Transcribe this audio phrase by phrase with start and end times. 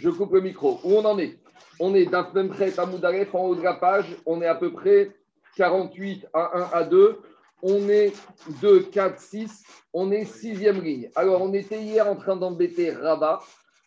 [0.00, 0.78] Je coupe le micro.
[0.84, 1.38] Où on en est?
[1.80, 4.16] On est d'un même près à Moudaref en haut de la page.
[4.26, 5.10] On est à peu près
[5.56, 7.18] 48 à 1 à 2.
[7.62, 8.12] On est
[8.62, 9.64] 2, 4, 6.
[9.92, 11.10] On est sixième ligne.
[11.16, 13.40] Alors, on était hier en train d'embêter Rabat.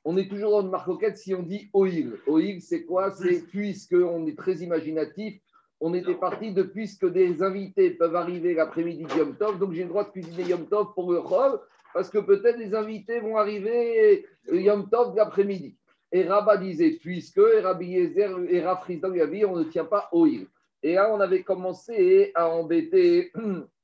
[0.03, 2.17] On est toujours dans marcoquette si on dit Oil.
[2.27, 3.11] Oil, c'est quoi?
[3.11, 5.39] C'est puisque on est très imaginatif.
[5.79, 9.59] On était parti de puisque des invités peuvent arriver l'après-midi de Yom Tov.
[9.59, 11.57] Donc, j'ai le droit de cuisiner Yom Tov pour le Chol
[11.93, 15.77] parce que peut-être les invités vont arriver Yom Tov l'après-midi.
[16.11, 20.47] Et Rabat disait, puisque, Rabbi Yezer et Rafrizda lui a on ne tient pas île.
[20.83, 23.31] Et là, on avait commencé à embêter,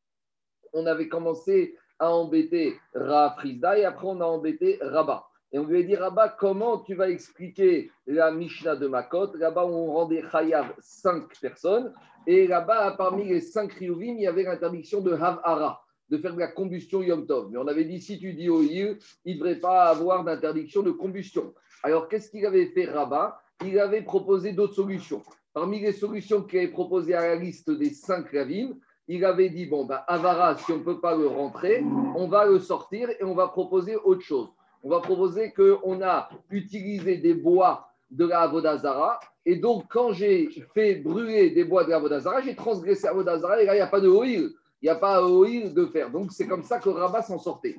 [0.73, 5.25] on avait commencé à embêter Rafrizda et après on a embêté Rabat.
[5.53, 9.33] Et on lui a dit, Rabat, comment tu vas expliquer la Mishnah de Makot?
[9.35, 11.93] Là-bas, on rendait Chayav cinq personnes.
[12.25, 16.39] Et là-bas, parmi les cinq Riouvim, il y avait l'interdiction de Havara de faire de
[16.39, 17.49] la combustion Yom Tov.
[17.51, 20.91] Mais on avait dit, si tu dis au il ne devrait pas avoir d'interdiction de
[20.91, 21.53] combustion.
[21.83, 25.21] Alors, qu'est-ce qu'il avait fait Rabat Il avait proposé d'autres solutions.
[25.53, 29.65] Parmi les solutions qu'il avait proposées à la liste des cinq ravines, il avait dit,
[29.65, 31.83] bon, ben, Avara, si on ne peut pas le rentrer,
[32.15, 34.49] on va le sortir et on va proposer autre chose.
[34.83, 39.19] On va proposer qu'on a utilisé des bois de la Avodazara.
[39.45, 43.65] Et donc, quand j'ai fait brûler des bois de la Avodazara, j'ai transgressé Avodazara et
[43.65, 44.49] là, il n'y a pas de oil
[44.81, 46.11] il n'y a pas à oïr de faire.
[46.11, 47.75] Donc, c'est comme ça que Rabat s'en sortait.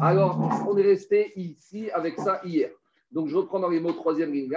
[0.00, 2.70] Alors, on est resté ici avec ça hier.
[3.10, 4.50] Donc, je reprends dans les mots troisième ligne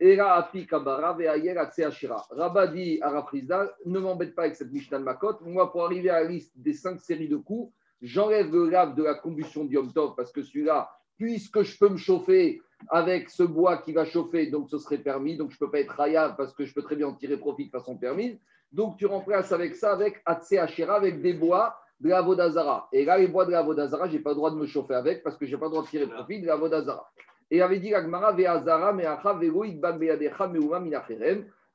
[0.00, 5.36] Era api Rabat dit à Rafrizda, ne m'embête pas avec cette Mishnah de Makot.
[5.42, 9.02] Moi, pour arriver à la liste des cinq séries de coups, j'enlève le lave de
[9.02, 13.92] la combustion Tov parce que celui-là, puisque je peux me chauffer avec ce bois qui
[13.92, 15.36] va chauffer, donc ce serait permis.
[15.36, 17.36] Donc, je ne peux pas être rayable parce que je peux très bien en tirer
[17.36, 18.38] profit de façon permise.
[18.72, 22.88] Donc, tu remplaces avec ça, avec Atse Hachira, avec des bois de la Vodazara.
[22.92, 24.94] Et là, les bois de la Vodazara, je n'ai pas le droit de me chauffer
[24.94, 27.10] avec parce que je n'ai pas le droit de tirer profit de la Vodazara.
[27.50, 28.34] Et il avait dit Agmara.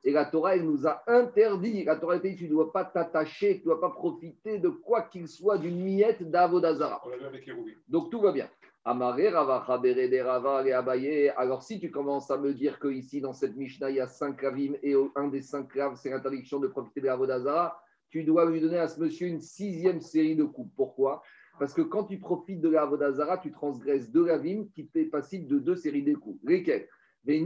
[0.03, 1.84] Et la Torah, elle nous a interdit.
[1.84, 5.03] La Torah dit tu ne dois pas t'attacher, tu ne dois pas profiter de quoi
[5.03, 7.02] qu'il soit d'une miette d'Avodazara.
[7.88, 8.47] Donc tout va bien.
[11.36, 14.08] Alors, si tu commences à me dire que ici dans cette Mishnah, il y a
[14.08, 17.18] cinq ravim et un des cinq raves, c'est l'interdiction de profiter de la
[18.09, 20.72] tu dois lui donner à ce monsieur une sixième série de coups.
[20.78, 21.22] Pourquoi?
[21.59, 22.90] Parce que quand tu profites de la
[23.42, 26.40] tu transgresses deux ravim qui t'est passible de deux séries de coups.
[26.46, 26.88] Lesquels
[27.26, 27.44] Il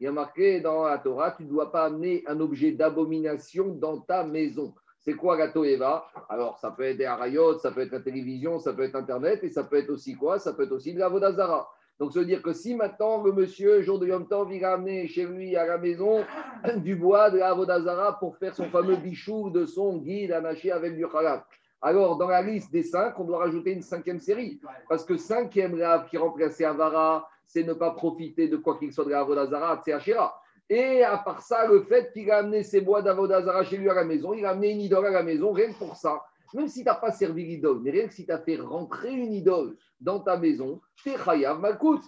[0.00, 4.00] y a marqué dans la Torah, tu ne dois pas amener un objet d'abomination dans
[4.00, 4.74] ta maison.
[5.08, 8.58] C'est quoi la Toeva Alors, ça peut être des harayot, ça peut être la télévision,
[8.58, 10.38] ça peut être Internet, et ça peut être aussi quoi?
[10.38, 11.66] Ça peut être aussi de la Vodazara.
[11.98, 15.06] Donc, veut dire que si maintenant le monsieur, jour de Yom Tov, il a amené
[15.06, 16.26] chez lui à la maison
[16.76, 20.94] du bois de la Vodazara pour faire son fameux bichou de son guide anaché avec
[20.94, 21.42] du halal.
[21.80, 24.60] Alors, dans la liste des cinq, on doit rajouter une cinquième série.
[24.90, 29.06] Parce que cinquième rave qui remplaçait Avara, c'est ne pas profiter de quoi qu'il soit
[29.06, 30.38] de la Vodazara, c'est Hachira.
[30.70, 33.94] Et à part ça, le fait qu'il a amené ses bois d'avodazara chez lui à
[33.94, 36.22] la maison, il a amené une idole à la maison, rien que pour ça.
[36.54, 39.12] Même si tu n'as pas servi l'idole, mais rien que si tu as fait rentrer
[39.12, 42.00] une idole dans ta maison, c'est chayav malkout.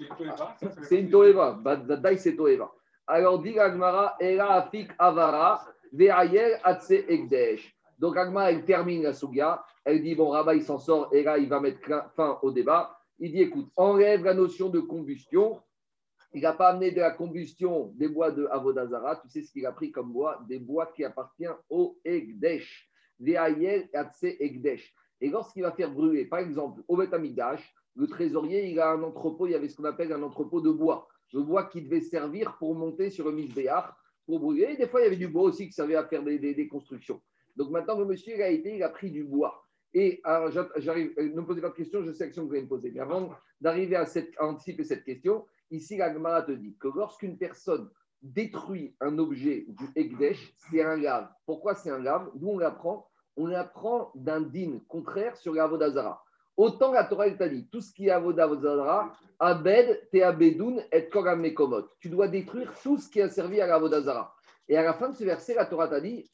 [0.82, 1.52] C'est une toeva.
[1.52, 2.70] Badaï, c'est toeva.
[3.06, 7.74] Alors, dit Agmara, Era afik avara, ve'ayer atse ekdesh.
[7.98, 9.62] Donc, Agmara, elle termine la suga.
[9.84, 11.80] Elle dit, bon, Rabat, il s'en sort, et là, il va mettre
[12.14, 12.96] fin au débat.
[13.18, 15.60] Il dit, écoute, enlève la notion de combustion
[16.32, 19.16] il n'a pas amené de la combustion des bois de Avodazara.
[19.16, 20.44] Tu sais ce qu'il a pris comme bois?
[20.48, 22.88] Des bois qui appartiennent au Egdesh.
[23.20, 24.94] Egdesh.
[25.20, 29.46] Et lorsqu'il va faire brûler, par exemple, au Betamidash, le trésorier, il a un entrepôt,
[29.46, 31.08] il y avait ce qu'on appelle un entrepôt de bois.
[31.32, 33.92] Le bois qui devait servir pour monter sur le Misbéach,
[34.26, 34.68] pour brûler.
[34.72, 37.20] Et des fois, il y avait du bois aussi qui servait à faire des, constructions.
[37.56, 39.64] Donc maintenant, le monsieur, a été, il a pris du bois.
[39.92, 40.22] Et
[40.76, 42.92] j'arrive, euh, ne me posez pas de questions, je sais que vous allez me poser.
[42.92, 43.30] Mais avant
[43.60, 44.06] d'arriver à,
[44.38, 47.88] à anticiper cette question, Ici, la te dit que lorsqu'une personne
[48.22, 51.28] détruit un objet du Ekdesh, c'est un lave.
[51.46, 53.08] Pourquoi c'est un lave D'où on l'apprend?
[53.36, 56.22] On l'apprend d'un din contraire sur l'Avodazara.
[56.56, 61.46] Autant la Torah t'a dit, tout ce qui est Avodazara, Abed, Teabedoun et Koram.
[62.00, 64.34] Tu dois détruire tout ce qui a servi à l'Avodazara.
[64.68, 66.30] Et à la fin de ce verset, la Torah t'a dit,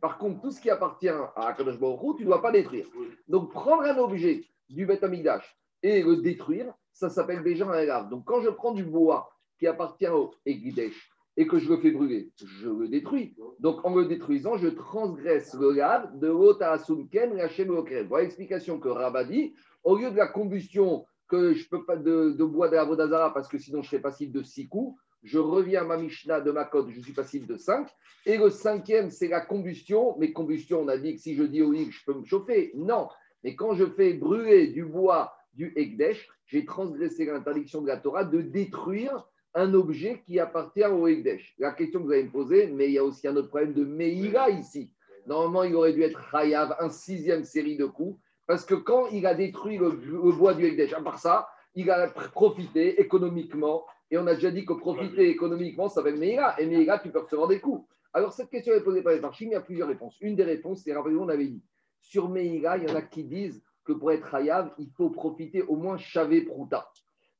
[0.00, 2.86] Par contre, tout ce qui appartient à Akadosh Baruch tu ne dois pas détruire.
[3.28, 8.10] Donc, prendre un objet du Beth Amidash et le détruire, ça s'appelle déjà un lave.
[8.10, 11.92] Donc quand je prends du bois qui appartient au Egidesh et que je le fais
[11.92, 13.36] brûler, je le détruis.
[13.60, 17.68] Donc en le détruisant, je transgresse le lave de l'Ota Asumken Hachem
[18.08, 19.54] Voilà l'explication que Rabba dit.
[19.84, 23.46] Au lieu de la combustion que je peux pas de, bois de la Vodazara parce
[23.46, 26.64] que sinon je serais passible de six coups, je reviens à ma Mishnah de ma
[26.64, 27.88] code, je suis passible de 5.
[28.26, 30.16] Et le cinquième, c'est la combustion.
[30.18, 32.72] Mais combustion, on a dit que si je dis au je peux me chauffer.
[32.74, 33.08] Non,
[33.44, 38.24] Mais quand je fais brûler du bois du Ekdesh, j'ai transgressé l'interdiction de la Torah
[38.24, 41.54] de détruire un objet qui appartient au Ekdesh.
[41.58, 43.72] La question que vous allez me poser, mais il y a aussi un autre problème
[43.72, 44.92] de Meïra ici.
[45.26, 49.26] Normalement, il aurait dû être Hayav, un sixième série de coups, parce que quand il
[49.26, 49.90] a détruit le,
[50.32, 54.64] bois du Ekdesh, à part ça, il a profité économiquement, et on a déjà dit
[54.64, 57.88] que profiter économiquement, ça être Meïra, et Meïra, tu peux recevoir des coups.
[58.12, 60.16] Alors, cette question est posée par les marchés, il y a plusieurs réponses.
[60.20, 61.62] Une des réponses, c'est, rappelez on avait dit,
[62.00, 65.62] sur Meïra, il y en a qui disent que pour être Hayav, il faut profiter
[65.62, 66.90] au moins Chavé Prouta.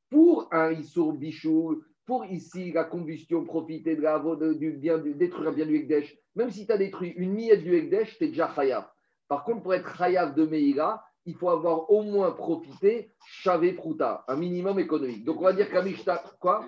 [0.09, 4.23] Pour un Issour Bichou, pour ici la combustion, profiter de la,
[4.55, 7.75] du bien, détruire un bien du Ekdesh, même si tu as détruit une miette du
[7.75, 8.89] Ekdesh, tu es déjà Hayav.
[9.29, 14.25] Par contre, pour être Hayav de Meïra, il faut avoir au moins profité Chavé Prouta,
[14.29, 15.25] un minimum économique.
[15.25, 16.65] Donc on va dire qu'à Mishta, quoi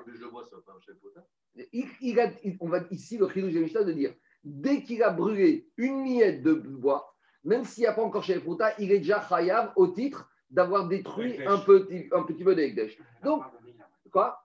[1.72, 4.14] il, on va ici le Chidouj de de dire
[4.44, 7.14] dès qu'il a brûlé une miette de bois,
[7.44, 10.88] même s'il n'y a pas encore chez Prouta, il est déjà Hayav au titre d'avoir
[10.88, 12.98] détruit un petit, un petit peu d'Ekdesh.
[13.22, 13.42] Donc,
[14.10, 14.44] quoi?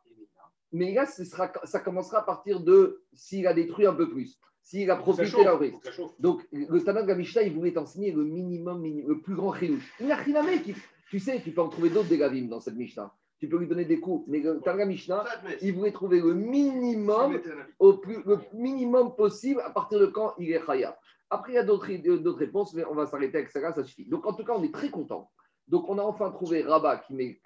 [0.72, 4.40] Mais là, ce sera, ça commencera à partir de s'il a détruit un peu plus,
[4.62, 6.01] s'il a profité d'un risque.
[6.19, 9.94] Donc, le Tanakh Gamishta, il voulait enseigner le minimum, le plus grand chilouche.
[10.00, 10.18] Il a
[11.10, 13.13] Tu sais, tu peux en trouver d'autres des Gavim dans cette Mishnah.
[13.40, 14.25] Tu peux lui donner des coups.
[14.28, 15.25] Mais le Tanakh Mishnah,
[15.62, 17.40] il voulait trouver le minimum,
[17.78, 20.98] au plus, le minimum possible à partir de quand il est Khaya.
[21.33, 24.06] Après, il y a d'autres réponses, mais on va s'arrêter avec ça, ça suffit.
[24.06, 25.31] Donc, en tout cas, on est très content.
[25.68, 27.39] Donc, on a enfin trouvé Rabat qui met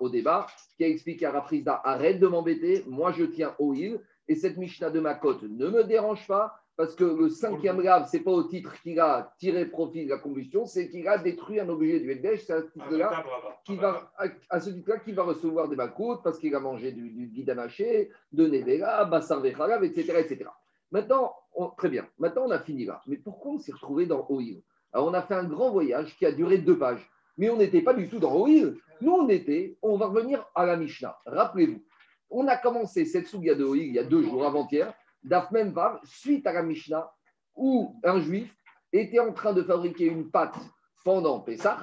[0.00, 0.46] au débat,
[0.76, 4.56] qui a expliqué à Raprisda arrête de m'embêter, moi je tiens au il, et cette
[4.56, 8.22] Mishnah de ma côte ne me dérange pas, parce que le cinquième grave, ce n'est
[8.22, 11.68] pas au titre qu'il a tiré profit de la combustion, c'est qu'il a détruit un
[11.68, 13.24] objet du Ekdesh, c'est à ce titre-là
[13.64, 14.12] qui va,
[14.48, 18.10] à, ce titre qui va recevoir des balcoutes parce qu'il a mangé du, du guidanaché,
[18.32, 20.50] de Nevera, Bassar etc., etc.
[20.90, 21.34] Maintenant,
[21.76, 23.00] très bien, maintenant on a fini là.
[23.06, 24.62] Mais pourquoi on s'est retrouvé dans Oil
[24.92, 27.82] Alors on a fait un grand voyage qui a duré deux pages mais on n'était
[27.82, 28.76] pas du tout dans Oil.
[29.00, 31.18] Nous, on était, on va revenir à la Mishnah.
[31.26, 31.82] Rappelez-vous,
[32.30, 34.92] on a commencé cette souga de Oil il y a deux jours avant-hier,
[35.22, 35.74] d'Afmem
[36.04, 37.10] suite à la Mishnah,
[37.54, 38.54] où un juif
[38.92, 40.56] était en train de fabriquer une pâte
[41.04, 41.78] pendant Pessah,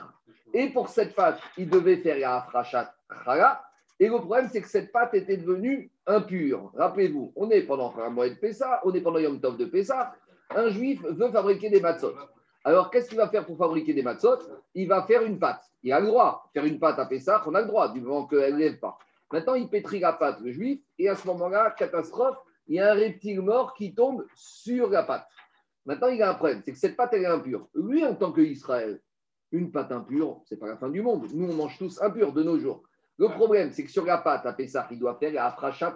[0.53, 3.63] et pour cette pâte, il devait faire la afrachat chala,
[4.01, 6.71] et le problème, c'est que cette pâte était devenue impure.
[6.75, 10.15] Rappelez-vous, on est pendant un mois de Pessah, on est pendant Yom Tov de Pessah,
[10.49, 12.15] un juif veut fabriquer des matzot.
[12.63, 14.39] Alors, qu'est-ce qu'il va faire pour fabriquer des matzot?
[14.73, 15.61] Il va faire une pâte.
[15.83, 16.49] Il a le droit.
[16.51, 18.97] Faire une pâte à Pessah, on a le droit, du moment qu'elle ne lève pas.
[19.31, 22.37] Maintenant, il pétrit la pâte, le juif, et à ce moment-là, catastrophe,
[22.67, 25.27] il y a un reptile mort qui tombe sur la pâte.
[25.85, 27.67] Maintenant, il a un problème, c'est que cette pâte, elle est impure.
[27.75, 28.99] Lui, en tant qu'Israël,
[29.51, 31.27] une pâte impure, c'est pas la fin du monde.
[31.35, 32.81] Nous, on mange tous impur de nos jours.
[33.21, 35.95] Le problème, c'est que sur la pâte à Pessah, il doit faire la afrachat.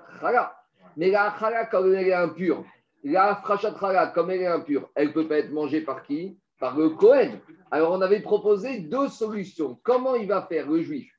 [0.96, 2.64] Mais la chala, comme elle est impure,
[3.04, 3.72] la afrachat
[4.14, 6.38] comme elle est impure, elle peut pas être mangée par qui?
[6.60, 7.40] Par le Cohen.
[7.72, 9.80] Alors, on avait proposé deux solutions.
[9.82, 11.12] Comment il va faire le juif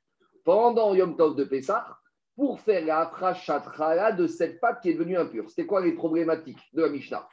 [0.45, 1.85] pendant Yom Tov de Pessah
[2.37, 5.49] pour faire la afrachat de cette pâte qui est devenue impure?
[5.49, 7.27] C'était quoi les problématiques de la Mishnah?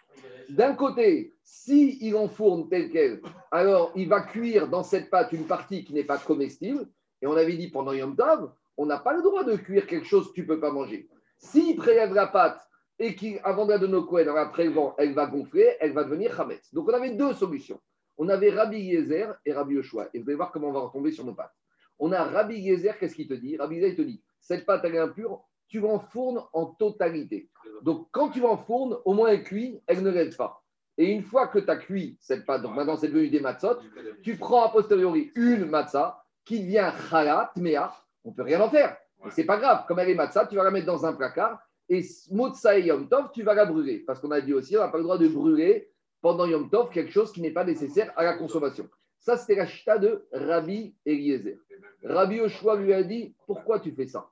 [0.49, 3.23] D'un côté, s'il il enfourne tel quel,
[3.53, 6.89] alors il va cuire dans cette pâte une partie qui n'est pas comestible.
[7.23, 10.07] Et on avait dit pendant Yom Tov, on n'a pas le droit de cuire quelque
[10.07, 11.09] chose que tu ne peux pas manger.
[11.39, 12.61] S'il prélève la pâte
[12.99, 14.53] et qu'avant de la donner au Kohen, en la
[14.99, 16.73] elle va gonfler, elle va devenir Hametz.
[16.73, 17.81] Donc on avait deux solutions
[18.19, 20.09] on avait Rabbi Yezer et Rabbi Yoshua.
[20.15, 21.55] Et vous allez voir comment on va retomber sur nos pattes.
[21.99, 23.57] On a Rabbi Yezer, qu'est-ce qu'il te dit?
[23.57, 27.49] Rabbi Yezer, il te dit cette pâte, elle est impure, tu l'enfournes en totalité.
[27.83, 30.63] Donc, quand tu l'enfournes, au moins elle cuit, elle ne lève pas.
[30.99, 33.79] Et une fois que tu as cuit cette pâte, maintenant c'est devenu des matzot,
[34.23, 37.93] tu prends a posteriori une matzah qui devient chala, tmea,
[38.25, 38.97] on ne peut rien en faire.
[39.25, 41.59] Mais c'est pas grave, comme elle est matzah, tu vas la mettre dans un placard
[41.89, 44.01] et motsa et yom tov, tu vas la brûler.
[44.01, 45.91] Parce qu'on a dit aussi, on n'a pas le droit de brûler
[46.25, 48.89] pendant Yom Tov quelque chose qui n'est pas nécessaire à la consommation.
[49.19, 51.59] Ça, c'était la chita de Rabbi Eliezer.
[52.03, 54.31] Rabbi Oshua lui a dit Pourquoi tu fais ça?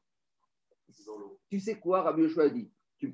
[1.50, 2.70] Tu sais quoi Rabbi Oshua a dit?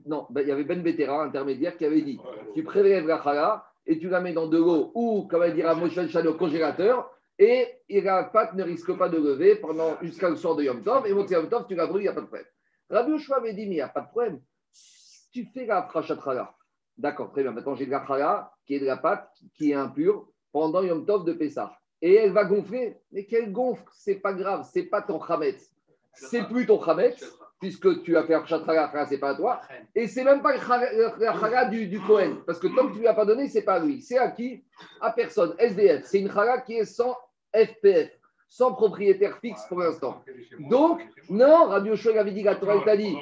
[0.07, 2.21] Non, ben, il y avait Ben Betera, intermédiaire, qui avait dit
[2.55, 5.75] Tu prélèves la chala et tu la mets dans de l'eau ou, comme dire à
[5.75, 8.03] Moshe au congélateur et
[8.33, 11.07] pâte ne risque pas de lever pendant jusqu'à le soir de Yom Tov.
[11.07, 12.47] Et au Yom Tov, tu la brûles, il n'y a pas de problème.
[12.91, 14.41] Rabbi Oshua avait dit Mais il n'y a pas de problème.
[15.33, 16.55] Tu fais la chala
[16.97, 17.53] D'accord, très bien.
[17.53, 21.25] Maintenant, j'ai de la qui est de la pâte, qui est impure, pendant Yom Tov
[21.25, 21.73] de Pessah.
[22.03, 22.97] Et elle va gonfler.
[23.13, 25.71] Mais qu'elle gonfle, c'est pas grave, c'est pas ton chametz.
[26.15, 27.25] C'est plus ton chametz,
[27.61, 29.61] puisque tu as fait un c'est pas à toi.
[29.95, 33.15] Et c'est même pas la du, du Cohen, parce que tant que tu lui as
[33.15, 34.01] pas donné, c'est pas à lui.
[34.01, 34.65] C'est à qui?
[35.01, 35.55] À personne.
[35.59, 36.05] SDF.
[36.05, 37.17] C'est une chala qui est sans
[37.67, 38.11] FPF
[38.49, 40.23] sans propriétaire fixe pour l'instant.
[40.59, 43.17] Donc, non, Radio Shoy avait dit, la Torah t'a dit,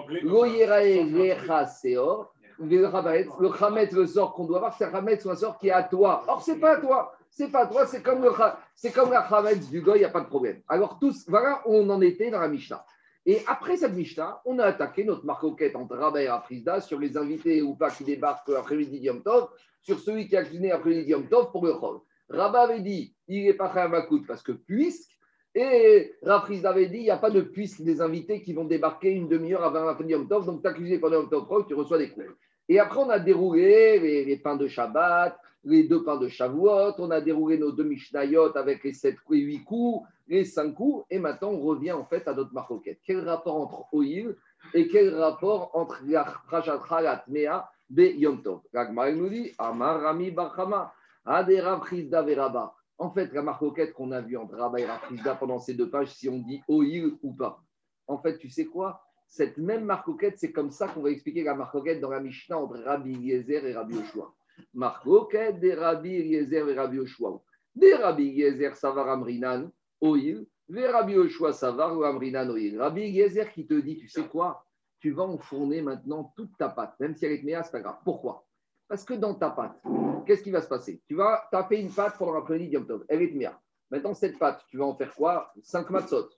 [2.58, 5.72] le Hametz, le sort qu'on doit avoir, c'est un Hametz ou un sort qui est
[5.72, 6.24] à toi.
[6.28, 7.12] Or, c'est pas à toi.
[7.28, 8.30] c'est pas toi, c'est comme, le,
[8.74, 10.62] c'est comme la Chavetz du Goy, il n'y a pas de problème.
[10.68, 12.84] Alors, tous, voilà on en était dans la Mishnah.
[13.26, 17.16] Et après cette Mishnah, on a attaqué notre marcoquette entre Rabba et Rafrizda sur les
[17.16, 19.48] invités ou pas qui débarquent après-midi Yom Tov,
[19.82, 21.98] sur celui qui a cuisiné après-midi Yom Tov pour le Chol.
[22.28, 25.16] Rabba avait dit, il n'est pas Makout parce que puisque,
[25.58, 29.10] et Rafrizda avait dit, il n'y a pas de puisque des invités qui vont débarquer
[29.10, 31.96] une demi-heure avant la fin de Yom Tov, donc cuisiné pendant Yom Tov, tu reçois
[31.96, 32.26] des coups.
[32.68, 37.10] Et après, on a déroulé les, pains de Shabbat, les deux pains de Shavuot, on
[37.10, 41.18] a déroulé nos deux Mishnayot avec les sept et huit coups, les cinq coups, et
[41.18, 42.98] maintenant on revient en fait à notre marcoquette.
[43.06, 44.36] Quel rapport entre Oil
[44.74, 48.60] et quel rapport entre la Prajat Halat Mea be Yom Tov?
[48.74, 50.92] Nous dit Amar Rami Barchama,
[51.24, 52.75] Adera Frisda Veraba.
[52.98, 55.00] En fait, la marcoquette qu'on a vue entre Rabba
[55.38, 57.62] pendant ces deux pages, si on dit Oil ou pas.
[58.06, 59.02] En fait, tu sais quoi?
[59.26, 62.78] Cette même marcoquette, c'est comme ça qu'on va expliquer la marcoquette dans la Mishnah entre
[62.78, 64.32] Rabbi Eliezer et Rabbi Yoshua.
[64.72, 67.42] Marcoquette des Rabbi Eliezer et Rabbi Yoshua.
[67.74, 72.80] Des Rabbi Eliezer Savar Amrinan, Oil, des Rabbi Yoshua Savar ou Amrinan Oil.
[72.80, 74.64] Rabbi Eliezer qui te dit, tu sais quoi?
[75.00, 77.98] Tu vas enfourner maintenant toute ta pâte, même si elle est méa, c'est pas grave.
[78.04, 78.45] Pourquoi?
[78.88, 79.80] Parce que dans ta pâte,
[80.26, 81.02] qu'est-ce qui va se passer?
[81.08, 83.60] Tu vas taper une pâte pendant l'après-midi Tov, elle est méa.
[83.90, 85.52] Maintenant, cette pâte, tu vas en faire quoi?
[85.62, 86.28] 5 matzot.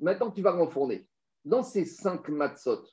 [0.00, 1.06] Maintenant, tu vas l'enfourner
[1.48, 2.84] dans ces cinq matzot,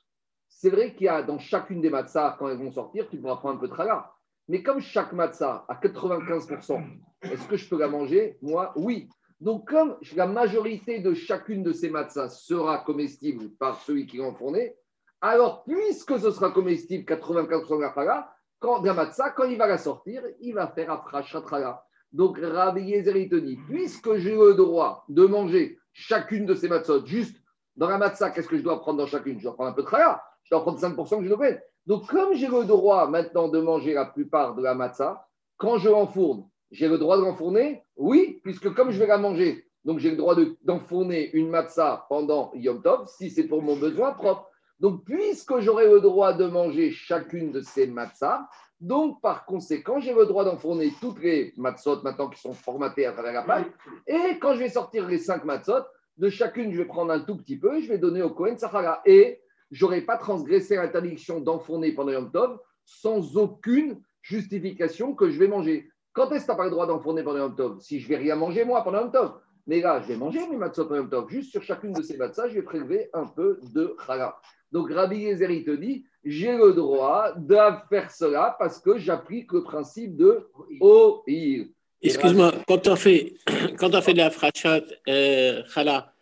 [0.48, 3.36] c'est vrai qu'il y a dans chacune des matzahs, quand elles vont sortir, tu pourras
[3.36, 4.10] prendre un peu de traga.
[4.48, 6.82] Mais comme chaque matzah à 95%,
[7.22, 8.38] est-ce que je peux la manger?
[8.40, 9.08] Moi, oui.
[9.40, 14.24] Donc, comme la majorité de chacune de ces matzahs sera comestible par celui qui l'a
[14.24, 14.74] enfourné,
[15.20, 19.66] alors puisque ce sera comestible 95% de la traga, quand la matzah, quand il va
[19.66, 21.82] la sortir, il va faire afracha traga.
[22.12, 23.28] Donc, Rabbi Yezer,
[23.68, 27.36] puisque j'ai le droit de manger chacune de ces matzot juste
[27.76, 29.38] dans la matzah, qu'est-ce que je dois prendre dans chacune?
[29.38, 30.22] Je dois prendre un peu de traya.
[30.44, 31.48] Je dois prendre 5% que je dois
[31.86, 35.88] Donc, comme j'ai le droit maintenant de manger la plupart de la matzah, quand je
[35.88, 37.82] l'enfourne, j'ai le droit de l'enfourner?
[37.96, 42.52] Oui, puisque comme je vais la manger, donc j'ai le droit d'enfourner une matzah pendant
[42.54, 44.50] Yom Tov, si c'est pour mon besoin propre.
[44.80, 48.48] Donc, puisque j'aurai le droit de manger chacune de ces matzahs,
[48.80, 53.12] donc par conséquent, j'ai le droit d'enfourner toutes les matzot maintenant qui sont formatées à
[53.12, 53.68] travers la pâte.
[54.06, 55.84] Et quand je vais sortir les cinq matzot,
[56.18, 59.02] de chacune, je vais prendre un tout petit peu, je vais donner au Kohen Sahara.
[59.04, 59.40] Et
[59.70, 65.88] j'aurais pas transgressé l'interdiction d'enfourner pendant Yom Tov sans aucune justification que je vais manger.
[66.12, 67.80] Quand est-ce que tu n'as pas le droit d'enfourner pendant Yom Tov?
[67.80, 69.40] Si je vais rien manger moi pendant Yom Tov.
[69.66, 71.28] Mais là, je vais manger mes matzot Tov.
[71.28, 74.38] Juste sur chacune de ces matzahs, je vais prélever un peu de chala.
[74.72, 77.56] Donc Rabbi Yezer, il te dit, j'ai le droit de
[77.88, 80.48] faire cela parce que j'applique le principe de
[80.80, 81.66] O'ir.
[82.02, 83.34] Excuse-moi, quand on fait,
[83.78, 86.12] quand on fait de la frachat euh, chala,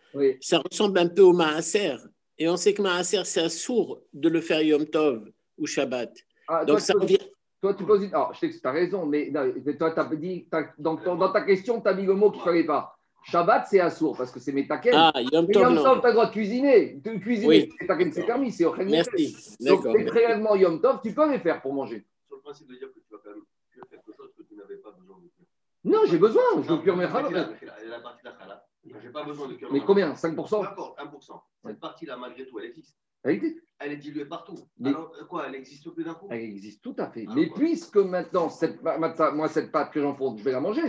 [0.41, 1.97] ça ressemble un peu au maaser.
[2.39, 6.13] Et on sait que maaser, c'est sourd de le faire Yom Tov ou Shabbat.
[6.49, 7.19] Ah, Donc toi, ça tu revient.
[7.61, 8.15] Toi, tu poses une.
[8.15, 9.33] Alors, je sais que tu as raison, mais
[9.79, 10.47] toi, as dit,
[10.79, 12.94] dans, dans, ta question, tu as mis le mot qu'il ne fallait pas.
[13.27, 14.95] Shabbat, c'est assour parce que c'est métaken.
[14.95, 16.95] Ah, Yom Tov, Yom Tov, tu as le droit de cuisiner.
[16.95, 17.73] De cuisiner, oui.
[17.79, 19.57] c'est permis, c'est Merci.
[19.61, 22.05] Donc, les prélèvements Yom Tov, tu peux les faire pour manger.
[22.27, 24.55] Sur le principe de dire que tu vas quand même faire quelque chose que tu
[24.57, 25.47] n'avais pas besoin de faire.
[25.85, 26.43] Non, j'ai besoin.
[26.63, 27.31] Je veux cuire mes chalot.
[27.31, 28.67] La partie de la chala.
[29.03, 31.41] J'ai pas besoin de cuire Mais combien 5% D'accord, 1%.
[31.67, 32.97] Cette partie-là, malgré tout, elle existe.
[33.23, 33.63] Elle existe.
[33.79, 34.57] Elle est diluée partout.
[34.85, 36.29] Alors, quoi, elle existe plus d'un coup?
[36.31, 37.25] Elle existe tout à fait.
[37.29, 40.83] Ah, mais puisque maintenant, cette, moi, cette pâte que j'en j'enfourne, je vais la manger.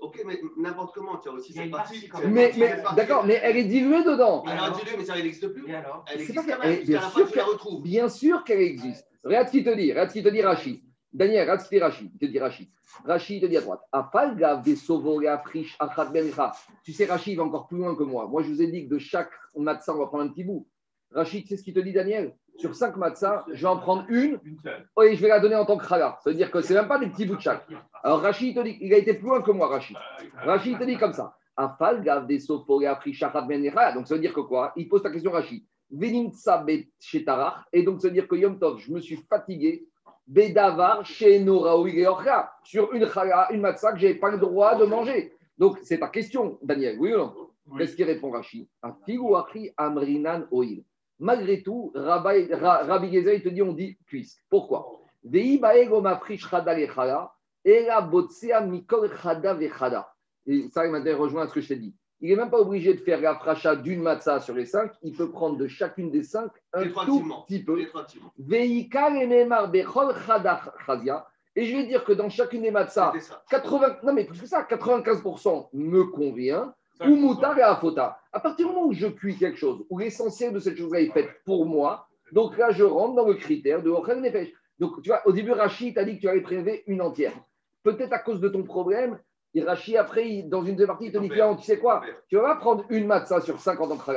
[0.00, 2.10] Ok, mais n'importe comment, tu as aussi cette partie.
[2.26, 4.44] Mais, mais d'accord, mais elle est diluée dedans.
[4.46, 5.64] Elle est diluée, mais ça, elle n'existe plus.
[6.12, 7.82] Elle existe quand même, bien, sûr la retrouve.
[7.82, 9.06] bien sûr qu'elle existe.
[9.22, 10.80] Regarde ce qu'il te dit, regarde ce qu'il te dit, Rachid.
[11.12, 12.10] Daniel, regarde ce qu'il dit Rachid.
[12.12, 12.68] Il te dit Rachid.
[13.04, 13.80] Rachid te dit à droite.
[16.82, 18.26] Tu sais, Rachid va encore plus loin que moi.
[18.26, 20.68] Moi, je vous ai dit que de chaque matzah, on va prendre un petit bout.
[21.12, 22.36] Rachid, c'est ce qu'il te dit, Daniel?
[22.56, 24.38] Sur cinq matzahs, je vais en prendre une
[25.02, 26.18] et je vais la donner en tant que chala.
[26.22, 27.66] Ça veut dire que ce n'est même pas des petits bouts de chaque.
[28.02, 29.96] Alors, Rachid te dit, il a été plus loin que moi, Rachid.
[30.44, 31.36] Rachid te dit comme ça.
[31.56, 31.92] Donc, ça
[34.14, 34.72] veut dire que quoi?
[34.76, 35.64] Il pose ta question, Rachid.
[35.92, 36.64] Et donc, ça
[38.08, 39.86] veut dire que Yom Tov, je me suis fatigué
[40.26, 41.44] Bedavar chez
[42.64, 45.32] sur une chala, une matzah que je n'ai pas le droit de manger.
[45.58, 47.34] Donc, c'est ta question, Daniel, oui ou non?
[47.78, 48.68] Qu'est-ce qu'il répond Rashi
[49.76, 50.82] Amrinan Oil.
[51.18, 54.40] Malgré tout, Rabbi, Rabbi Gezer, il te dit, on dit puisque.
[54.50, 55.00] Pourquoi?
[55.32, 55.58] Et
[60.68, 61.94] ça, il m'a rejoint à ce que je t'ai dit.
[62.20, 64.92] Il n'est même pas obligé de faire la fracha d'une matzah sur les cinq.
[65.02, 67.78] Il peut prendre de chacune des cinq un tout petit peu.
[71.56, 73.12] Et je vais dire que dans chacune des matzahs,
[73.50, 76.74] 80, non mais plus que ça, 95% me convient.
[77.00, 78.18] Ou moutar et afota.
[78.32, 81.12] À partir du moment où je cuis quelque chose, où l'essentiel de cette chose-là est
[81.12, 84.52] fait pour moi, donc là je rentre dans le critère de Ochel Nefesh.
[84.78, 87.32] Donc tu vois, au début, Rachid t'a dit que tu allais prélever une entière.
[87.82, 89.18] Peut-être à cause de ton problème,
[89.62, 92.84] Rachi, après, dans une des parties, il te dit tu sais quoi Tu vas prendre
[92.88, 94.12] une matzah sur 5 en que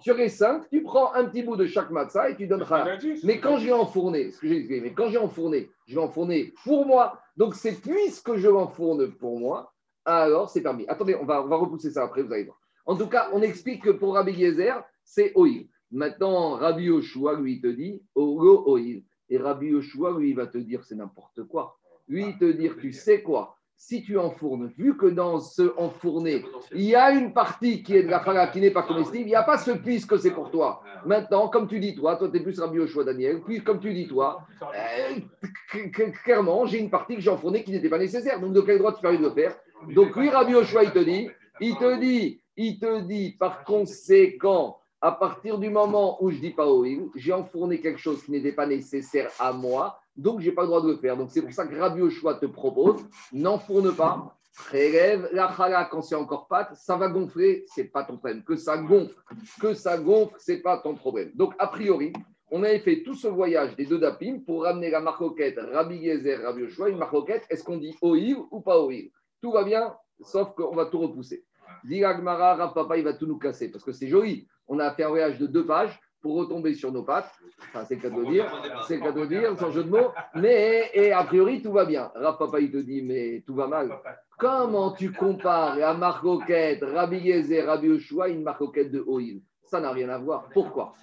[0.00, 2.98] Sur les 5, tu prends un petit bout de chaque matzah et tu donnes challah.
[3.24, 6.52] Mais quand j'ai enfourné, ce que j'ai expliqué, mais quand j'ai enfourné, je vais enfourner
[6.64, 7.18] pour moi.
[7.36, 9.72] Donc c'est puisque je l'enfourne pour moi,
[10.04, 10.86] alors c'est permis.
[10.88, 12.58] Attendez, on va, repousser ça après, vous allez voir.
[12.86, 15.68] En tout cas, on explique que pour Rabbi Yezer, c'est oil.
[15.90, 19.04] Maintenant, Rabbi Yoshua, lui, te dit Olo oil.
[19.28, 21.78] Et Rabbi Yoshua, lui, va te dire c'est n'importe quoi.
[22.08, 23.56] Lui, il te dire tu sais quoi?
[23.76, 28.04] Si tu enfournes, vu que dans ce enfourné, il y a une partie qui est
[28.04, 30.52] de la chala qui n'est pas comestible, il n'y a pas ce puisque c'est pour
[30.52, 30.82] toi.
[31.04, 33.92] Maintenant, comme tu dis toi, toi tu es plus Rabbi Yoshua Daniel, puis comme tu
[33.92, 38.40] dis toi, euh, clairement, j'ai une partie que j'ai enfournée qui n'était pas nécessaire.
[38.40, 39.56] Donc de quel droit tu permets de le faire?
[39.88, 41.28] Donc lui, Rabbi Yoshua, il te dit,
[41.60, 46.50] il te dit, il te dit, par conséquent, à partir du moment où je dis
[46.50, 50.52] pas oui, j'ai enfourné quelque chose qui n'était pas nécessaire à moi, donc je n'ai
[50.52, 51.16] pas le droit de le faire.
[51.16, 56.02] Donc c'est pour ça que Rabbi Oshua te propose, n'enfourne pas, prélève la chala quand
[56.02, 58.44] c'est encore pâte, ça va gonfler, c'est pas ton problème.
[58.44, 59.14] Que ça gonfle,
[59.60, 61.32] que ça gonfle, c'est pas ton problème.
[61.34, 62.12] Donc a priori,
[62.52, 66.42] on avait fait tout ce voyage des deux dapim pour ramener la marcoquette Rabbi Gezer,
[66.42, 69.10] Rabbi Oshua, une marcoquette, est-ce qu'on dit oïl ou pas oïl
[69.42, 71.44] Tout va bien, sauf qu'on va tout repousser.
[71.84, 75.04] Dit Agmara, Papa, il va tout nous casser parce que c'est joli on a fait
[75.04, 77.30] un voyage de deux pages pour retomber sur nos pattes.
[77.68, 78.46] Enfin, c'est le cas de dire,
[78.86, 80.12] c'est le cas de dire, sans jeu de mots.
[80.36, 82.12] Mais, et a priori, tout va bien.
[82.14, 83.98] Rav Papa, il te dit, mais tout va mal.
[84.38, 87.88] Comment tu compares à Marcoquette, Rabbi Yezer, Rabbi
[88.28, 90.48] une Marcoquette de Oil Ça n'a rien à voir.
[90.54, 90.94] Pourquoi?